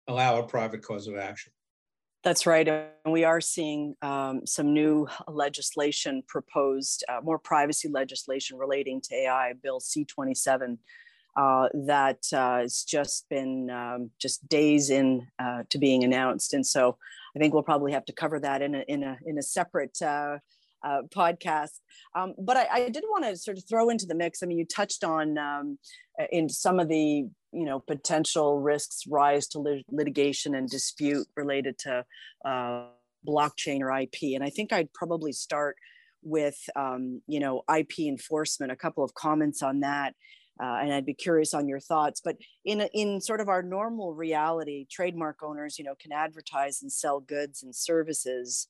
allow 0.07 0.37
a 0.37 0.47
private 0.47 0.83
cause 0.83 1.07
of 1.07 1.17
action. 1.17 1.51
That's 2.23 2.45
right. 2.45 2.67
And 2.67 3.13
we 3.13 3.23
are 3.23 3.41
seeing 3.41 3.95
um, 4.01 4.45
some 4.45 4.73
new 4.73 5.07
legislation 5.27 6.23
proposed, 6.27 7.03
uh, 7.09 7.19
more 7.23 7.39
privacy 7.39 7.89
legislation 7.89 8.57
relating 8.57 9.01
to 9.01 9.15
AI, 9.15 9.53
Bill 9.61 9.79
C27, 9.79 10.77
uh, 11.35 11.69
that 11.85 12.19
uh, 12.33 12.59
has 12.59 12.83
just 12.83 13.29
been 13.29 13.69
um, 13.69 14.11
just 14.19 14.47
days 14.49 14.89
in 14.89 15.25
uh, 15.39 15.63
to 15.69 15.77
being 15.77 16.03
announced. 16.03 16.53
And 16.53 16.65
so 16.65 16.97
I 17.35 17.39
think 17.39 17.53
we'll 17.53 17.63
probably 17.63 17.93
have 17.93 18.05
to 18.05 18.13
cover 18.13 18.39
that 18.39 18.61
in 18.61 18.75
a, 18.75 18.83
in 18.87 19.03
a, 19.03 19.17
in 19.25 19.37
a 19.37 19.43
separate 19.43 19.97
uh, 20.87 20.97
uh, 20.97 21.01
podcast. 21.03 21.79
Um, 22.15 22.33
but 22.37 22.57
I, 22.57 22.67
I 22.71 22.89
did 22.89 23.03
want 23.07 23.25
to 23.25 23.35
sort 23.35 23.57
of 23.57 23.63
throw 23.67 23.89
into 23.89 24.05
the 24.05 24.15
mix. 24.15 24.41
I 24.41 24.45
mean, 24.45 24.57
you 24.57 24.65
touched 24.65 25.03
on 25.03 25.37
um, 25.37 25.77
in 26.31 26.49
some 26.49 26.79
of 26.79 26.87
the 26.87 27.27
you 27.53 27.65
know 27.65 27.79
potential 27.79 28.59
risks 28.59 29.03
rise 29.07 29.47
to 29.49 29.59
lit- 29.59 29.85
litigation 29.89 30.55
and 30.55 30.69
dispute 30.69 31.27
related 31.35 31.77
to 31.79 32.05
uh, 32.45 32.85
blockchain 33.27 33.81
or 33.81 33.97
IP, 33.97 34.35
and 34.35 34.43
I 34.43 34.49
think 34.49 34.73
I'd 34.73 34.93
probably 34.93 35.31
start 35.31 35.77
with 36.23 36.57
um, 36.75 37.21
you 37.27 37.39
know 37.39 37.63
IP 37.75 37.99
enforcement. 37.99 38.71
A 38.71 38.75
couple 38.75 39.03
of 39.03 39.13
comments 39.13 39.61
on 39.61 39.81
that. 39.81 40.13
Uh, 40.59 40.79
and 40.81 40.91
I'd 40.91 41.05
be 41.05 41.13
curious 41.13 41.53
on 41.53 41.67
your 41.67 41.79
thoughts. 41.79 42.19
But 42.19 42.37
in 42.65 42.81
in 42.91 43.21
sort 43.21 43.41
of 43.41 43.47
our 43.47 43.61
normal 43.61 44.15
reality, 44.15 44.87
trademark 44.89 45.43
owners, 45.43 45.77
you 45.77 45.85
know, 45.85 45.93
can 46.01 46.11
advertise 46.11 46.81
and 46.81 46.91
sell 46.91 47.19
goods 47.19 47.61
and 47.61 47.75
services 47.75 48.67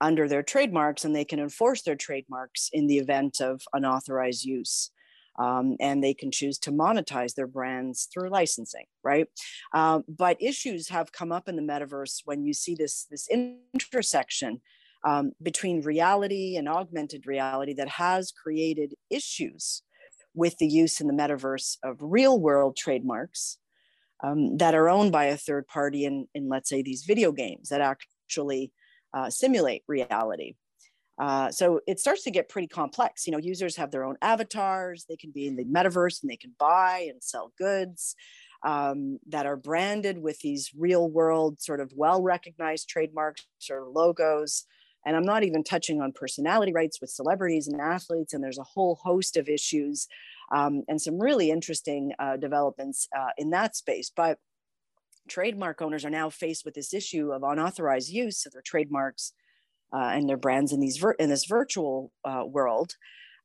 under 0.00 0.28
their 0.28 0.42
trademarks 0.42 1.04
and 1.04 1.14
they 1.14 1.24
can 1.24 1.38
enforce 1.38 1.82
their 1.82 1.96
trademarks 1.96 2.68
in 2.72 2.86
the 2.86 2.98
event 2.98 3.40
of 3.40 3.62
unauthorized 3.72 4.44
use. 4.44 4.90
Um, 5.38 5.76
and 5.80 6.02
they 6.02 6.14
can 6.14 6.30
choose 6.30 6.58
to 6.60 6.72
monetize 6.72 7.34
their 7.34 7.46
brands 7.46 8.08
through 8.12 8.30
licensing, 8.30 8.86
right? 9.04 9.26
Um, 9.74 10.02
but 10.08 10.40
issues 10.40 10.88
have 10.88 11.12
come 11.12 11.30
up 11.30 11.46
in 11.46 11.56
the 11.56 11.62
metaverse 11.62 12.22
when 12.24 12.42
you 12.42 12.54
see 12.54 12.74
this, 12.74 13.06
this 13.10 13.28
intersection 13.28 14.62
um, 15.04 15.32
between 15.42 15.82
reality 15.82 16.56
and 16.56 16.68
augmented 16.68 17.26
reality 17.26 17.74
that 17.74 17.88
has 17.88 18.32
created 18.32 18.94
issues 19.10 19.82
with 20.34 20.56
the 20.58 20.66
use 20.66 21.00
in 21.00 21.06
the 21.06 21.12
metaverse 21.12 21.76
of 21.82 21.96
real 22.00 22.40
world 22.40 22.76
trademarks 22.76 23.58
um, 24.22 24.56
that 24.56 24.74
are 24.74 24.88
owned 24.88 25.12
by 25.12 25.26
a 25.26 25.36
third 25.36 25.66
party 25.66 26.04
in, 26.04 26.26
in, 26.34 26.48
let's 26.48 26.68
say, 26.68 26.82
these 26.82 27.04
video 27.04 27.32
games 27.32 27.68
that 27.68 27.80
actually 27.80 28.72
uh, 29.16 29.30
simulate 29.30 29.82
reality. 29.88 30.54
Uh, 31.18 31.50
so 31.50 31.80
it 31.86 31.98
starts 31.98 32.22
to 32.24 32.30
get 32.30 32.50
pretty 32.50 32.68
complex. 32.68 33.26
You 33.26 33.32
know, 33.32 33.38
users 33.38 33.76
have 33.76 33.90
their 33.90 34.04
own 34.04 34.16
avatars. 34.20 35.06
They 35.08 35.16
can 35.16 35.30
be 35.30 35.46
in 35.46 35.56
the 35.56 35.64
metaverse 35.64 36.22
and 36.22 36.30
they 36.30 36.36
can 36.36 36.54
buy 36.58 37.06
and 37.08 37.22
sell 37.22 37.52
goods 37.58 38.14
um, 38.62 39.18
that 39.28 39.46
are 39.46 39.56
branded 39.56 40.20
with 40.20 40.38
these 40.40 40.70
real 40.76 41.08
world, 41.08 41.60
sort 41.60 41.80
of 41.80 41.90
well 41.96 42.22
recognized 42.22 42.90
trademarks 42.90 43.46
or 43.70 43.86
logos. 43.88 44.64
And 45.06 45.16
I'm 45.16 45.24
not 45.24 45.44
even 45.44 45.64
touching 45.64 46.02
on 46.02 46.12
personality 46.12 46.72
rights 46.72 47.00
with 47.00 47.10
celebrities 47.10 47.68
and 47.68 47.80
athletes. 47.80 48.34
And 48.34 48.44
there's 48.44 48.58
a 48.58 48.64
whole 48.64 48.96
host 48.96 49.38
of 49.38 49.48
issues 49.48 50.08
um, 50.52 50.82
and 50.88 51.00
some 51.00 51.18
really 51.18 51.50
interesting 51.50 52.12
uh, 52.18 52.36
developments 52.36 53.08
uh, 53.16 53.30
in 53.38 53.50
that 53.50 53.76
space. 53.76 54.10
But 54.14 54.38
trademark 55.28 55.82
owners 55.82 56.04
are 56.04 56.10
now 56.10 56.30
faced 56.30 56.64
with 56.64 56.74
this 56.74 56.94
issue 56.94 57.32
of 57.32 57.42
unauthorized 57.42 58.08
use 58.08 58.46
of 58.46 58.52
their 58.52 58.62
trademarks 58.62 59.32
uh, 59.92 60.10
and 60.14 60.28
their 60.28 60.36
brands 60.36 60.72
in 60.72 60.80
these 60.80 61.02
in 61.18 61.28
this 61.28 61.46
virtual 61.46 62.12
uh, 62.24 62.44
world. 62.46 62.94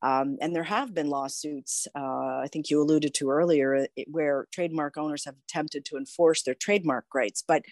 Um, 0.03 0.37
and 0.41 0.55
there 0.55 0.63
have 0.63 0.95
been 0.95 1.09
lawsuits, 1.09 1.87
uh, 1.95 2.39
I 2.43 2.47
think 2.51 2.69
you 2.69 2.81
alluded 2.81 3.13
to 3.13 3.29
earlier, 3.29 3.85
where 4.07 4.47
trademark 4.51 4.97
owners 4.97 5.25
have 5.25 5.35
attempted 5.47 5.85
to 5.85 5.97
enforce 5.97 6.41
their 6.41 6.55
trademark 6.55 7.05
rights. 7.13 7.43
But 7.47 7.63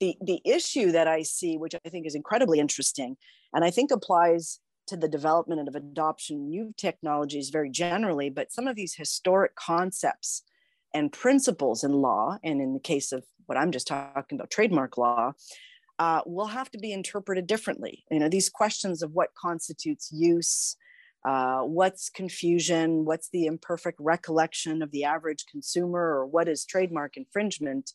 the, 0.00 0.16
the 0.22 0.40
issue 0.46 0.92
that 0.92 1.06
I 1.06 1.22
see, 1.22 1.58
which 1.58 1.74
I 1.74 1.88
think 1.90 2.06
is 2.06 2.14
incredibly 2.14 2.58
interesting, 2.58 3.16
and 3.52 3.64
I 3.64 3.70
think 3.70 3.90
applies 3.90 4.60
to 4.86 4.96
the 4.96 5.08
development 5.08 5.60
and 5.60 5.68
of 5.68 5.74
adoption 5.74 6.36
of 6.36 6.42
new 6.42 6.74
technologies 6.76 7.50
very 7.50 7.70
generally, 7.70 8.30
but 8.30 8.52
some 8.52 8.66
of 8.66 8.76
these 8.76 8.94
historic 8.94 9.54
concepts 9.54 10.42
and 10.94 11.12
principles 11.12 11.82
in 11.82 11.92
law, 11.92 12.38
and 12.42 12.60
in 12.60 12.72
the 12.72 12.80
case 12.80 13.12
of 13.12 13.24
what 13.46 13.58
I'm 13.58 13.72
just 13.72 13.86
talking 13.86 14.38
about, 14.38 14.50
trademark 14.50 14.96
law, 14.98 15.32
uh, 15.98 16.20
will 16.26 16.46
have 16.46 16.70
to 16.72 16.78
be 16.78 16.92
interpreted 16.92 17.46
differently. 17.46 18.04
You 18.10 18.18
know, 18.18 18.28
these 18.28 18.48
questions 18.48 19.02
of 19.02 19.12
what 19.12 19.34
constitutes 19.34 20.10
use, 20.12 20.76
uh, 21.24 21.60
what's 21.60 22.10
confusion, 22.10 23.04
what's 23.04 23.28
the 23.30 23.46
imperfect 23.46 23.98
recollection 24.00 24.82
of 24.82 24.90
the 24.90 25.04
average 25.04 25.44
consumer, 25.50 26.00
or 26.00 26.26
what 26.26 26.48
is 26.48 26.64
trademark 26.64 27.16
infringement, 27.16 27.92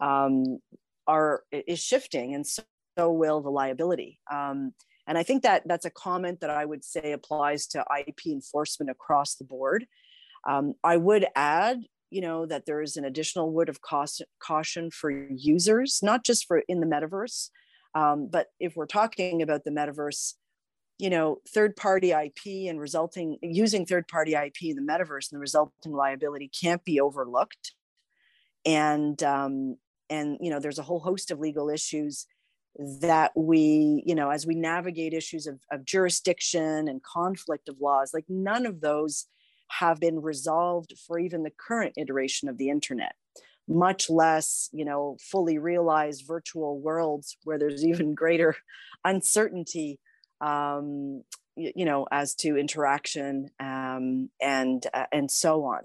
um, 0.00 0.58
are 1.06 1.44
is 1.50 1.80
shifting, 1.80 2.34
and 2.34 2.46
so, 2.46 2.62
will 2.98 3.40
the 3.40 3.50
liability. 3.50 4.18
Um, 4.32 4.72
and 5.06 5.16
I 5.16 5.22
think 5.22 5.42
that 5.42 5.62
that's 5.66 5.84
a 5.84 5.90
comment 5.90 6.40
that 6.40 6.50
I 6.50 6.64
would 6.64 6.84
say 6.84 7.12
applies 7.12 7.66
to 7.68 7.84
IP 7.98 8.26
enforcement 8.26 8.90
across 8.90 9.36
the 9.36 9.44
board. 9.44 9.86
Um, 10.48 10.74
I 10.82 10.96
would 10.96 11.26
add, 11.34 11.82
you 12.16 12.22
know, 12.22 12.46
that 12.46 12.64
there 12.64 12.80
is 12.80 12.96
an 12.96 13.04
additional 13.04 13.52
word 13.52 13.68
of 13.68 13.80
caution 14.40 14.90
for 14.90 15.10
users, 15.10 16.00
not 16.02 16.24
just 16.24 16.46
for 16.46 16.62
in 16.66 16.80
the 16.80 16.86
metaverse, 16.86 17.50
um, 17.94 18.28
but 18.32 18.46
if 18.58 18.74
we're 18.74 18.86
talking 18.86 19.42
about 19.42 19.64
the 19.64 19.70
metaverse, 19.70 20.32
you 20.98 21.10
know, 21.10 21.42
third-party 21.52 22.12
IP 22.12 22.70
and 22.70 22.80
resulting 22.80 23.36
using 23.42 23.84
third-party 23.84 24.32
IP 24.32 24.62
in 24.62 24.76
the 24.76 24.92
metaverse 24.92 25.30
and 25.30 25.36
the 25.36 25.40
resulting 25.40 25.92
liability 25.92 26.48
can't 26.58 26.82
be 26.84 26.98
overlooked. 26.98 27.74
And 28.64 29.22
um, 29.22 29.76
and 30.08 30.38
you 30.40 30.48
know, 30.48 30.58
there's 30.58 30.78
a 30.78 30.88
whole 30.88 31.00
host 31.00 31.30
of 31.30 31.38
legal 31.38 31.68
issues 31.68 32.26
that 33.02 33.32
we, 33.36 34.02
you 34.06 34.14
know, 34.14 34.30
as 34.30 34.46
we 34.46 34.54
navigate 34.54 35.12
issues 35.12 35.46
of, 35.46 35.60
of 35.70 35.84
jurisdiction 35.84 36.88
and 36.88 37.02
conflict 37.02 37.68
of 37.68 37.76
laws, 37.78 38.12
like 38.14 38.24
none 38.26 38.64
of 38.64 38.80
those 38.80 39.26
have 39.68 40.00
been 40.00 40.20
resolved 40.20 40.94
for 41.06 41.18
even 41.18 41.42
the 41.42 41.52
current 41.56 41.94
iteration 41.96 42.48
of 42.48 42.58
the 42.58 42.70
internet 42.70 43.12
much 43.68 44.08
less 44.08 44.68
you 44.72 44.84
know 44.84 45.16
fully 45.20 45.58
realized 45.58 46.24
virtual 46.26 46.80
worlds 46.80 47.36
where 47.44 47.58
there's 47.58 47.84
even 47.84 48.14
greater 48.14 48.54
uncertainty 49.04 49.98
um, 50.40 51.22
you, 51.56 51.72
you, 51.74 51.84
know 51.84 52.06
as 52.12 52.34
to 52.34 52.56
interaction 52.56 53.48
um, 53.58 54.28
and 54.40 54.86
uh, 54.92 55.06
and 55.12 55.30
so 55.30 55.64
on. 55.64 55.80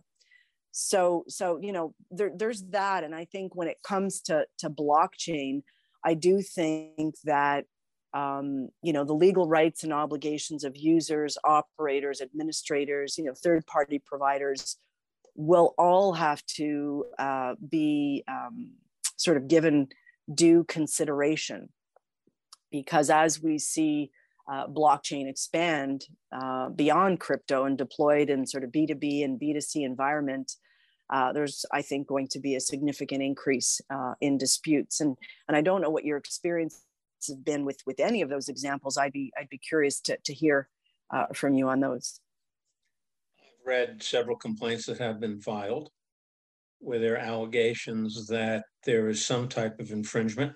So 0.71 1.23
so 1.27 1.59
you 1.61 1.71
know 1.71 1.95
there, 2.11 2.31
there's 2.35 2.63
that. 2.69 3.03
And 3.03 3.15
i 3.15 3.25
think 3.25 3.55
when 3.55 3.67
it 3.67 3.77
comes 3.85 4.21
to 4.23 4.45
to 4.59 4.69
blockchain 4.69 5.63
I 6.03 6.15
do 6.15 6.41
think 6.41 7.15
that 7.25 7.65
um, 8.13 8.69
you 8.81 8.93
know 8.93 9.03
the 9.03 9.13
legal 9.13 9.47
rights 9.47 9.83
and 9.83 9.93
obligations 9.93 10.63
of 10.63 10.75
users, 10.75 11.37
operators, 11.43 12.21
administrators, 12.21 13.17
you 13.17 13.23
know, 13.23 13.33
third-party 13.33 13.99
providers 14.05 14.77
will 15.35 15.73
all 15.77 16.13
have 16.13 16.45
to 16.45 17.05
uh, 17.17 17.55
be 17.69 18.23
um, 18.27 18.71
sort 19.15 19.37
of 19.37 19.47
given 19.47 19.87
due 20.33 20.63
consideration 20.65 21.69
because 22.71 23.09
as 23.09 23.41
we 23.41 23.59
see 23.59 24.11
uh, 24.51 24.67
blockchain 24.67 25.29
expand 25.29 26.05
uh, 26.31 26.69
beyond 26.69 27.19
crypto 27.19 27.65
and 27.65 27.77
deployed 27.77 28.29
in 28.29 28.47
sort 28.47 28.63
of 28.63 28.71
B2B 28.71 29.23
and 29.23 29.39
B2C 29.39 29.85
environment, 29.85 30.53
uh, 31.09 31.33
there's, 31.33 31.65
I 31.71 31.81
think, 31.81 32.07
going 32.07 32.29
to 32.29 32.39
be 32.39 32.55
a 32.55 32.61
significant 32.61 33.21
increase 33.21 33.81
uh, 33.89 34.13
in 34.21 34.37
disputes. 34.37 35.01
And, 35.01 35.17
and 35.47 35.57
I 35.57 35.61
don't 35.61 35.81
know 35.81 35.89
what 35.89 36.05
your 36.05 36.17
experience 36.17 36.81
has 37.27 37.37
been 37.37 37.65
with, 37.65 37.79
with 37.85 37.99
any 37.99 38.21
of 38.21 38.29
those 38.29 38.49
examples. 38.49 38.97
I'd 38.97 39.13
be, 39.13 39.31
I'd 39.37 39.49
be 39.49 39.57
curious 39.57 39.99
to, 40.01 40.17
to 40.23 40.33
hear 40.33 40.69
uh, 41.11 41.27
from 41.33 41.53
you 41.53 41.67
on 41.67 41.79
those. 41.79 42.19
I've 43.39 43.67
read 43.67 44.03
several 44.03 44.37
complaints 44.37 44.85
that 44.85 44.99
have 44.99 45.19
been 45.19 45.39
filed 45.41 45.89
where 46.79 46.99
there 46.99 47.13
are 47.13 47.17
allegations 47.17 48.27
that 48.27 48.65
there 48.85 49.07
is 49.07 49.23
some 49.23 49.47
type 49.47 49.79
of 49.79 49.91
infringement 49.91 50.53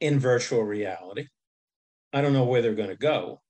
in 0.00 0.18
virtual 0.18 0.62
reality. 0.62 1.26
I 2.12 2.20
don't 2.20 2.32
know 2.32 2.44
where 2.44 2.62
they're 2.62 2.74
going 2.74 2.90
to 2.90 2.96
go, 2.96 3.40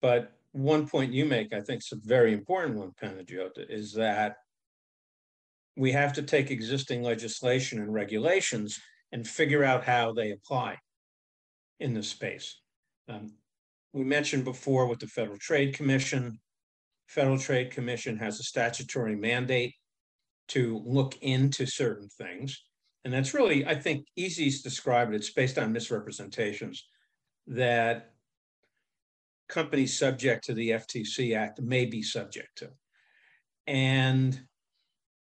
but 0.00 0.32
one 0.52 0.86
point 0.86 1.12
you 1.12 1.24
make, 1.24 1.52
I 1.52 1.60
think, 1.60 1.82
is 1.82 1.92
a 1.92 2.06
very 2.06 2.32
important 2.32 2.76
one, 2.76 2.92
Panagiotis, 3.02 3.70
is 3.70 3.92
that 3.94 4.36
we 5.76 5.92
have 5.92 6.12
to 6.14 6.22
take 6.22 6.50
existing 6.50 7.02
legislation 7.02 7.80
and 7.80 7.92
regulations 7.92 8.78
and 9.12 9.26
figure 9.26 9.64
out 9.64 9.84
how 9.84 10.12
they 10.12 10.30
apply 10.30 10.78
in 11.82 11.94
this 11.94 12.08
space. 12.08 12.60
Um, 13.08 13.32
we 13.92 14.04
mentioned 14.04 14.44
before 14.44 14.86
with 14.86 15.00
the 15.00 15.06
Federal 15.06 15.38
Trade 15.38 15.74
Commission, 15.74 16.38
Federal 17.08 17.38
Trade 17.38 17.70
Commission 17.70 18.16
has 18.16 18.40
a 18.40 18.44
statutory 18.44 19.16
mandate 19.16 19.74
to 20.48 20.82
look 20.86 21.16
into 21.20 21.66
certain 21.66 22.08
things. 22.08 22.64
And 23.04 23.12
that's 23.12 23.34
really, 23.34 23.66
I 23.66 23.74
think, 23.74 24.06
easiest 24.16 24.62
to 24.62 24.70
describe. 24.70 25.12
It's 25.12 25.30
based 25.30 25.58
on 25.58 25.72
misrepresentations 25.72 26.86
that 27.48 28.12
companies 29.48 29.98
subject 29.98 30.44
to 30.44 30.54
the 30.54 30.70
FTC 30.70 31.36
Act 31.36 31.60
may 31.60 31.84
be 31.84 32.02
subject 32.02 32.56
to. 32.56 32.70
And 33.66 34.40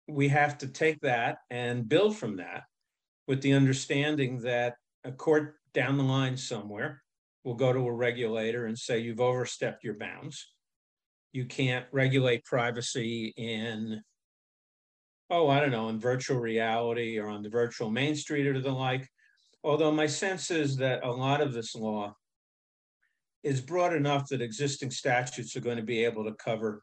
we 0.08 0.28
have 0.28 0.58
to 0.58 0.66
take 0.66 1.00
that 1.00 1.38
and 1.50 1.88
build 1.88 2.16
from 2.16 2.36
that 2.36 2.64
with 3.26 3.42
the 3.42 3.52
understanding 3.52 4.40
that 4.40 4.74
a 5.04 5.12
court 5.12 5.57
down 5.78 5.96
the 5.96 6.02
line 6.02 6.36
somewhere 6.36 7.00
will 7.44 7.54
go 7.54 7.72
to 7.72 7.86
a 7.86 7.92
regulator 7.92 8.66
and 8.66 8.76
say 8.76 8.98
you've 8.98 9.20
overstepped 9.20 9.84
your 9.84 9.94
bounds. 9.94 10.44
You 11.32 11.44
can't 11.44 11.86
regulate 11.92 12.44
privacy 12.44 13.32
in, 13.36 14.02
oh, 15.30 15.48
I 15.48 15.60
don't 15.60 15.70
know, 15.70 15.88
in 15.88 16.00
virtual 16.00 16.40
reality 16.40 17.16
or 17.16 17.28
on 17.28 17.44
the 17.44 17.48
virtual 17.48 17.90
main 17.90 18.16
street 18.16 18.48
or 18.48 18.60
the 18.60 18.72
like. 18.72 19.08
Although 19.62 19.92
my 19.92 20.08
sense 20.08 20.50
is 20.50 20.76
that 20.78 21.04
a 21.04 21.12
lot 21.12 21.40
of 21.40 21.52
this 21.52 21.76
law 21.76 22.16
is 23.44 23.60
broad 23.60 23.94
enough 23.94 24.28
that 24.30 24.42
existing 24.42 24.90
statutes 24.90 25.54
are 25.54 25.60
going 25.60 25.76
to 25.76 25.84
be 25.84 26.04
able 26.04 26.24
to 26.24 26.34
cover 26.44 26.82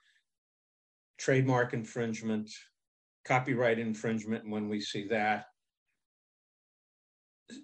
trademark 1.17 1.73
infringement, 1.73 2.49
copyright 3.27 3.77
infringement 3.77 4.49
when 4.49 4.69
we 4.69 4.79
see 4.79 5.05
that. 5.09 5.47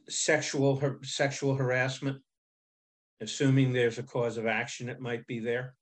Sexual, 0.08 1.00
sexual 1.04 1.56
harassment, 1.56 2.22
assuming 3.20 3.72
there's 3.72 3.98
a 3.98 4.04
cause 4.04 4.38
of 4.38 4.46
action, 4.46 4.90
it 4.90 5.00
might 5.00 5.26
be 5.28 5.40
there. 5.40 5.76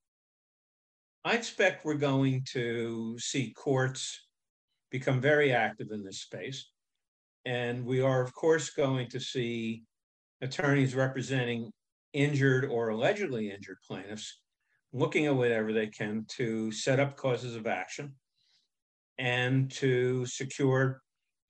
I 1.26 1.34
expect 1.34 1.84
we're 1.84 1.96
going 1.96 2.46
to 2.54 3.18
see 3.20 3.52
courts 3.52 4.28
become 4.90 5.20
very 5.20 5.52
active 5.52 5.92
in 5.92 6.04
this 6.04 6.22
space. 6.22 6.70
And 7.46 7.86
we 7.86 8.02
are, 8.02 8.22
of 8.22 8.34
course, 8.34 8.70
going 8.70 9.10
to 9.10 9.20
see 9.20 9.84
attorneys 10.42 10.96
representing 10.96 11.72
injured 12.14 12.66
or 12.66 12.90
allegedly 12.90 13.52
injured 13.52 13.78
plaintiffs 13.88 14.40
looking 14.92 15.28
at 15.28 15.36
whatever 15.36 15.72
they 15.72 15.88
can 15.88 16.26
to 16.28 16.72
set 16.72 17.00
up 17.00 17.16
causes 17.16 17.56
of 17.56 17.68
action 17.68 18.14
and 19.18 19.70
to 19.70 20.26
secure 20.26 21.02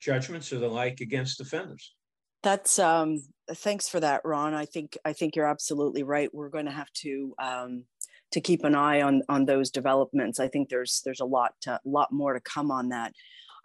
judgments 0.01 0.51
or 0.51 0.59
the 0.59 0.67
like 0.67 0.99
against 0.99 1.37
defendants. 1.37 1.95
That's 2.41 2.79
um, 2.79 3.21
thanks 3.53 3.89
for 3.89 3.99
that, 3.99 4.21
Ron. 4.23 4.53
I 4.53 4.65
think 4.65 4.97
I 5.03 5.13
think 5.13 5.35
you're 5.35 5.47
absolutely 5.47 6.03
right. 6.03 6.33
We're 6.33 6.49
going 6.49 6.65
to 6.65 6.71
have 6.71 6.91
to 7.01 7.35
um, 7.39 7.83
to 8.31 8.39
keep 8.39 8.63
an 8.63 8.75
eye 8.75 9.01
on 9.01 9.23
on 9.27 9.45
those 9.45 9.69
developments. 9.69 10.39
I 10.39 10.47
think 10.47 10.69
there's 10.69 11.01
there's 11.03 11.19
a 11.19 11.25
lot 11.25 11.53
to, 11.61 11.79
lot 11.85 12.11
more 12.11 12.33
to 12.33 12.39
come 12.39 12.71
on 12.71 12.89
that. 12.89 13.13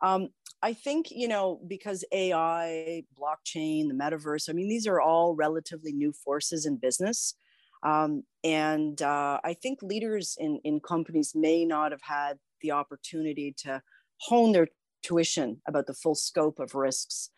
Um, 0.02 0.28
I 0.62 0.72
think 0.72 1.06
you 1.10 1.28
know 1.28 1.60
because 1.68 2.04
AI, 2.12 3.04
blockchain, 3.18 3.88
the 3.88 3.94
metaverse. 3.94 4.48
I 4.48 4.52
mean, 4.52 4.68
these 4.68 4.86
are 4.86 5.00
all 5.00 5.36
relatively 5.36 5.92
new 5.92 6.12
forces 6.12 6.66
in 6.66 6.76
business. 6.76 7.34
Um, 7.84 8.24
and 8.42 9.00
uh, 9.02 9.40
I 9.44 9.52
think 9.52 9.82
leaders 9.82 10.36
in, 10.40 10.58
in 10.64 10.80
companies 10.80 11.32
may 11.34 11.66
not 11.66 11.92
have 11.92 12.00
had 12.02 12.38
the 12.62 12.72
opportunity 12.72 13.54
to 13.58 13.82
hone 14.16 14.52
their 14.52 14.68
tuition 15.02 15.60
about 15.68 15.86
the 15.86 15.92
full 15.92 16.14
scope 16.14 16.58
of 16.58 16.74
risks 16.74 17.28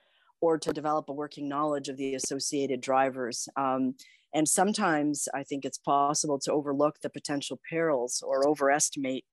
or 0.41 0.59
to 0.59 0.73
develop 0.73 1.09
a 1.09 1.13
working 1.13 1.49
knowledge 1.49 1.89
of 1.89 1.97
the 1.97 2.15
associated 2.15 2.81
drivers. 2.81 3.49
Um, 3.57 3.95
and 4.35 4.49
sometimes 4.49 5.29
I 5.35 5.43
think 5.43 5.65
it's 5.65 5.79
possible 5.79 6.39
to 6.41 6.53
overlook 6.53 7.01
the 7.01 7.11
potential 7.11 7.61
perils 7.71 8.23
or 8.27 8.47
overestimate 8.47 9.25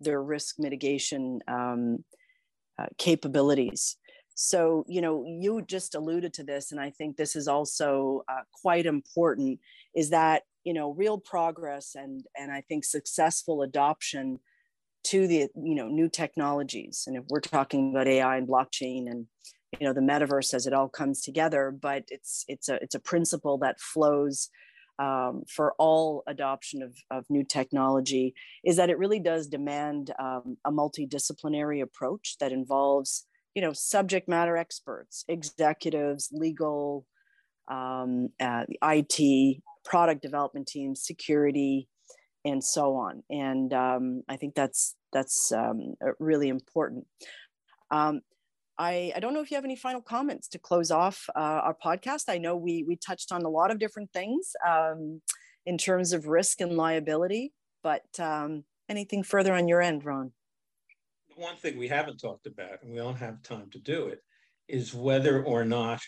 their 0.00 0.22
risk 0.22 0.56
mitigation 0.58 1.40
um, 1.48 2.04
uh, 2.78 2.86
capabilities. 2.98 3.96
So, 4.34 4.84
you 4.86 5.00
know, 5.00 5.24
you 5.26 5.62
just 5.62 5.94
alluded 5.94 6.34
to 6.34 6.44
this, 6.44 6.70
and 6.70 6.78
I 6.80 6.90
think 6.90 7.16
this 7.16 7.34
is 7.34 7.48
also 7.48 8.22
uh, 8.28 8.42
quite 8.52 8.84
important 8.84 9.60
is 9.94 10.10
that, 10.10 10.42
you 10.62 10.74
know, 10.74 10.92
real 10.92 11.18
progress 11.18 11.94
and, 11.94 12.22
and 12.38 12.52
I 12.52 12.60
think 12.60 12.84
successful 12.84 13.62
adoption 13.62 14.38
to 15.04 15.26
the, 15.26 15.48
you 15.56 15.74
know, 15.74 15.88
new 15.88 16.10
technologies. 16.10 17.04
And 17.06 17.16
if 17.16 17.24
we're 17.30 17.40
talking 17.40 17.90
about 17.90 18.08
AI 18.08 18.36
and 18.36 18.46
blockchain 18.46 19.10
and, 19.10 19.26
you 19.80 19.86
know, 19.86 19.92
the 19.92 20.00
metaverse 20.00 20.54
as 20.54 20.66
it 20.66 20.72
all 20.72 20.88
comes 20.88 21.20
together, 21.20 21.70
but 21.70 22.04
it's, 22.08 22.44
it's 22.48 22.68
a, 22.68 22.74
it's 22.82 22.94
a 22.94 23.00
principle 23.00 23.58
that 23.58 23.80
flows 23.80 24.50
um, 24.98 25.42
for 25.48 25.74
all 25.78 26.22
adoption 26.26 26.82
of, 26.82 26.96
of 27.10 27.24
new 27.28 27.44
technology 27.44 28.34
is 28.64 28.76
that 28.76 28.90
it 28.90 28.98
really 28.98 29.20
does 29.20 29.46
demand 29.46 30.12
um, 30.18 30.56
a 30.64 30.72
multidisciplinary 30.72 31.82
approach 31.82 32.36
that 32.40 32.52
involves 32.52 33.26
you 33.54 33.62
know 33.62 33.72
subject 33.72 34.28
matter 34.28 34.56
experts 34.56 35.24
executives 35.28 36.28
legal 36.32 37.06
um, 37.68 38.30
uh, 38.40 38.64
it 38.82 39.62
product 39.84 40.22
development 40.22 40.66
teams 40.66 41.02
security 41.02 41.88
and 42.44 42.62
so 42.62 42.94
on. 42.94 43.22
And 43.28 43.72
um, 43.72 44.22
i 44.28 44.36
think 44.36 44.54
that's 44.54 44.94
that's 45.12 45.52
um, 45.52 45.94
really 46.18 46.48
important. 46.48 47.06
Um, 47.90 48.20
I, 48.78 49.12
I 49.16 49.20
don't 49.20 49.32
know 49.32 49.40
if 49.40 49.50
you 49.50 49.56
have 49.56 49.64
any 49.64 49.76
final 49.76 50.02
comments 50.02 50.48
to 50.48 50.58
close 50.58 50.90
off 50.90 51.28
uh, 51.34 51.38
our 51.40 51.76
podcast. 51.82 52.24
I 52.28 52.38
know 52.38 52.56
we 52.56 52.84
we 52.86 52.96
touched 52.96 53.32
on 53.32 53.42
a 53.42 53.48
lot 53.48 53.70
of 53.70 53.78
different 53.78 54.12
things 54.12 54.52
um, 54.66 55.22
in 55.64 55.78
terms 55.78 56.12
of 56.12 56.26
risk 56.26 56.60
and 56.60 56.76
liability, 56.76 57.52
but 57.82 58.04
um, 58.18 58.64
anything 58.88 59.22
further 59.22 59.54
on 59.54 59.68
your 59.68 59.80
end, 59.80 60.04
Ron? 60.04 60.32
The 61.34 61.42
one 61.42 61.56
thing 61.56 61.78
we 61.78 61.88
haven't 61.88 62.18
talked 62.18 62.46
about, 62.46 62.82
and 62.82 62.92
we 62.92 62.98
don't 62.98 63.16
have 63.16 63.42
time 63.42 63.70
to 63.70 63.78
do 63.78 64.08
it, 64.08 64.20
is 64.68 64.94
whether 64.94 65.42
or 65.44 65.64
not 65.64 66.00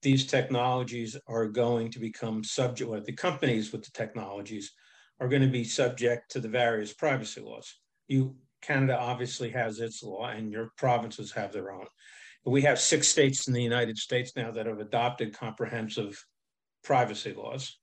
these 0.00 0.26
technologies 0.26 1.16
are 1.28 1.46
going 1.46 1.90
to 1.90 2.00
become 2.00 2.42
subject, 2.42 2.90
or 2.90 3.00
the 3.00 3.12
companies 3.12 3.70
with 3.70 3.84
the 3.84 3.90
technologies 3.92 4.72
are 5.20 5.28
going 5.28 5.42
to 5.42 5.48
be 5.48 5.62
subject 5.64 6.30
to 6.30 6.40
the 6.40 6.48
various 6.48 6.92
privacy 6.92 7.40
laws. 7.40 7.72
You 8.08 8.34
Canada 8.62 8.98
obviously 8.98 9.50
has 9.50 9.80
its 9.80 10.02
law, 10.02 10.28
and 10.28 10.50
your 10.50 10.70
provinces 10.76 11.32
have 11.32 11.52
their 11.52 11.72
own. 11.72 11.86
We 12.44 12.62
have 12.62 12.80
six 12.80 13.06
states 13.06 13.46
in 13.46 13.54
the 13.54 13.62
United 13.62 13.98
States 13.98 14.32
now 14.34 14.50
that 14.52 14.66
have 14.66 14.80
adopted 14.80 15.36
comprehensive 15.36 16.24
privacy 16.82 17.34
laws. 17.34 17.78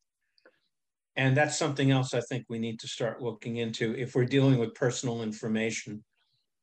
And 1.15 1.35
that's 1.35 1.57
something 1.57 1.91
else 1.91 2.13
I 2.13 2.21
think 2.21 2.45
we 2.49 2.59
need 2.59 2.79
to 2.79 2.87
start 2.87 3.21
looking 3.21 3.57
into 3.57 3.93
if 3.95 4.15
we're 4.15 4.25
dealing 4.25 4.57
with 4.57 4.73
personal 4.73 5.21
information 5.21 6.03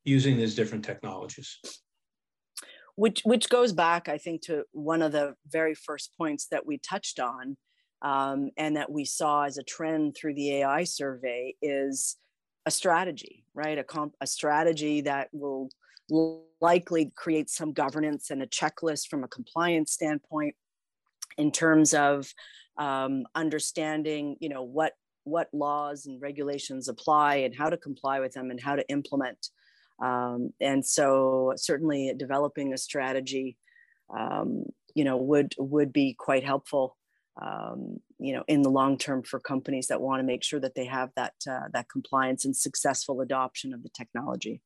using 0.04 0.36
these 0.36 0.54
different 0.54 0.84
technologies. 0.84 1.58
Which, 2.94 3.20
which 3.24 3.50
goes 3.50 3.72
back, 3.72 4.08
I 4.08 4.16
think, 4.16 4.42
to 4.42 4.64
one 4.72 5.02
of 5.02 5.12
the 5.12 5.34
very 5.46 5.74
first 5.74 6.12
points 6.16 6.46
that 6.50 6.64
we 6.64 6.78
touched 6.78 7.20
on 7.20 7.56
um, 8.00 8.50
and 8.56 8.76
that 8.76 8.90
we 8.90 9.04
saw 9.04 9.44
as 9.44 9.58
a 9.58 9.62
trend 9.62 10.16
through 10.16 10.34
the 10.34 10.56
AI 10.56 10.84
survey 10.84 11.54
is 11.60 12.16
a 12.66 12.70
strategy, 12.70 13.44
right? 13.54 13.78
A, 13.78 13.84
comp, 13.84 14.14
a 14.20 14.26
strategy 14.26 15.00
that 15.02 15.28
will 15.32 15.70
likely 16.60 17.12
create 17.14 17.48
some 17.48 17.72
governance 17.72 18.30
and 18.30 18.42
a 18.42 18.46
checklist 18.46 19.08
from 19.08 19.24
a 19.24 19.28
compliance 19.28 19.92
standpoint 19.92 20.54
in 21.38 21.52
terms 21.52 21.94
of 21.94 22.32
um, 22.76 23.24
understanding, 23.34 24.36
you 24.40 24.48
know, 24.48 24.62
what 24.62 24.92
what 25.24 25.48
laws 25.52 26.06
and 26.06 26.22
regulations 26.22 26.86
apply 26.86 27.36
and 27.36 27.52
how 27.52 27.68
to 27.68 27.76
comply 27.76 28.20
with 28.20 28.32
them 28.32 28.50
and 28.52 28.60
how 28.60 28.76
to 28.76 28.88
implement. 28.88 29.48
Um, 30.00 30.50
and 30.60 30.86
so, 30.86 31.52
certainly, 31.56 32.12
developing 32.16 32.72
a 32.72 32.78
strategy, 32.78 33.56
um, 34.16 34.64
you 34.94 35.04
know, 35.04 35.16
would 35.16 35.54
would 35.58 35.92
be 35.92 36.14
quite 36.18 36.44
helpful 36.44 36.96
um, 37.40 38.00
you 38.18 38.32
know 38.32 38.44
in 38.48 38.62
the 38.62 38.70
long 38.70 38.98
term 38.98 39.22
for 39.22 39.38
companies 39.38 39.88
that 39.88 40.00
want 40.00 40.20
to 40.20 40.24
make 40.24 40.42
sure 40.42 40.60
that 40.60 40.74
they 40.74 40.86
have 40.86 41.10
that 41.16 41.34
uh, 41.48 41.68
that 41.72 41.88
compliance 41.88 42.44
and 42.44 42.56
successful 42.56 43.20
adoption 43.20 43.72
of 43.74 43.82
the 43.82 43.90
technology. 43.90 44.62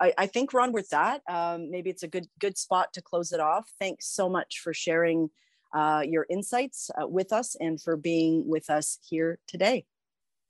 I, 0.00 0.12
I 0.18 0.26
think 0.26 0.52
ron 0.52 0.72
with 0.72 0.88
that 0.90 1.22
um, 1.28 1.70
maybe 1.70 1.90
it's 1.90 2.02
a 2.02 2.08
good 2.08 2.26
good 2.40 2.58
spot 2.58 2.92
to 2.94 3.02
close 3.02 3.32
it 3.32 3.40
off. 3.40 3.68
Thanks 3.78 4.08
so 4.08 4.28
much 4.28 4.60
for 4.62 4.72
sharing 4.74 5.30
uh, 5.74 6.02
your 6.06 6.26
insights 6.30 6.90
uh, 7.00 7.06
with 7.06 7.32
us 7.32 7.56
and 7.60 7.80
for 7.82 7.96
being 7.96 8.48
with 8.48 8.70
us 8.70 8.98
here 9.08 9.38
today. 9.48 9.84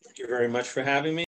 Thank 0.04 0.18
you 0.18 0.26
very 0.26 0.48
much 0.48 0.68
for 0.68 0.82
having 0.82 1.14
me. 1.14 1.24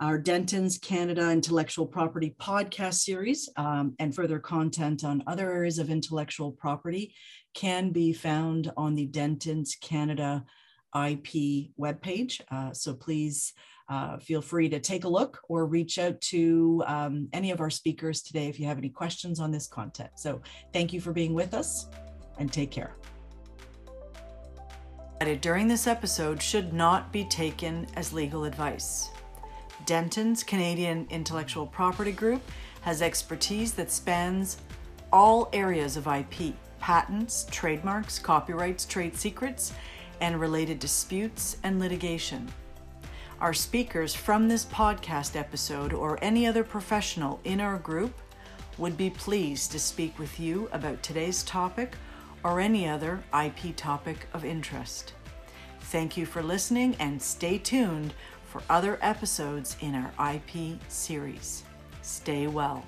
Our 0.00 0.18
Dentons 0.18 0.80
Canada 0.80 1.30
Intellectual 1.30 1.86
Property 1.86 2.34
podcast 2.40 2.94
series 2.94 3.48
um, 3.56 3.94
and 4.00 4.12
further 4.12 4.40
content 4.40 5.04
on 5.04 5.22
other 5.26 5.52
areas 5.52 5.78
of 5.78 5.90
intellectual 5.90 6.50
property 6.50 7.14
can 7.54 7.90
be 7.90 8.12
found 8.12 8.72
on 8.76 8.94
the 8.94 9.06
Dentons 9.06 9.78
Canada 9.80 10.44
IP 10.94 11.70
webpage. 11.78 12.40
Uh, 12.50 12.72
so 12.72 12.94
please 12.94 13.52
uh, 13.88 14.18
feel 14.18 14.40
free 14.40 14.68
to 14.68 14.78
take 14.78 15.04
a 15.04 15.08
look 15.08 15.40
or 15.48 15.66
reach 15.66 15.98
out 15.98 16.20
to 16.20 16.82
um, 16.86 17.28
any 17.32 17.50
of 17.50 17.60
our 17.60 17.70
speakers 17.70 18.22
today 18.22 18.48
if 18.48 18.58
you 18.60 18.66
have 18.66 18.78
any 18.78 18.88
questions 18.88 19.40
on 19.40 19.50
this 19.50 19.66
content. 19.66 20.10
So 20.16 20.40
thank 20.72 20.92
you 20.92 21.00
for 21.00 21.12
being 21.12 21.34
with 21.34 21.54
us 21.54 21.88
and 22.38 22.52
take 22.52 22.70
care. 22.70 22.96
During 25.40 25.68
this 25.68 25.86
episode 25.86 26.42
should 26.42 26.72
not 26.72 27.12
be 27.12 27.24
taken 27.24 27.86
as 27.94 28.12
legal 28.12 28.44
advice. 28.44 29.10
Dentons 29.84 30.44
Canadian 30.44 31.06
Intellectual 31.10 31.66
Property 31.66 32.12
Group 32.12 32.42
has 32.80 33.02
expertise 33.02 33.72
that 33.74 33.90
spans 33.90 34.58
all 35.12 35.48
areas 35.52 35.96
of 35.96 36.06
IP 36.06 36.54
patents, 36.82 37.46
trademarks, 37.48 38.18
copyrights, 38.18 38.84
trade 38.84 39.16
secrets, 39.16 39.72
and 40.20 40.40
related 40.40 40.80
disputes 40.80 41.56
and 41.62 41.78
litigation. 41.78 42.52
Our 43.40 43.54
speakers 43.54 44.16
from 44.16 44.48
this 44.48 44.64
podcast 44.64 45.36
episode 45.36 45.92
or 45.92 46.18
any 46.20 46.44
other 46.44 46.64
professional 46.64 47.40
in 47.44 47.60
our 47.60 47.78
group 47.78 48.20
would 48.78 48.96
be 48.96 49.10
pleased 49.10 49.70
to 49.72 49.78
speak 49.78 50.18
with 50.18 50.40
you 50.40 50.68
about 50.72 51.04
today's 51.04 51.44
topic 51.44 51.94
or 52.42 52.58
any 52.58 52.88
other 52.88 53.22
IP 53.32 53.76
topic 53.76 54.26
of 54.34 54.44
interest. 54.44 55.12
Thank 55.82 56.16
you 56.16 56.26
for 56.26 56.42
listening 56.42 56.96
and 56.98 57.22
stay 57.22 57.58
tuned 57.58 58.12
for 58.44 58.60
other 58.68 58.98
episodes 59.02 59.76
in 59.80 59.94
our 59.94 60.34
IP 60.34 60.80
series. 60.88 61.62
Stay 62.02 62.48
well. 62.48 62.84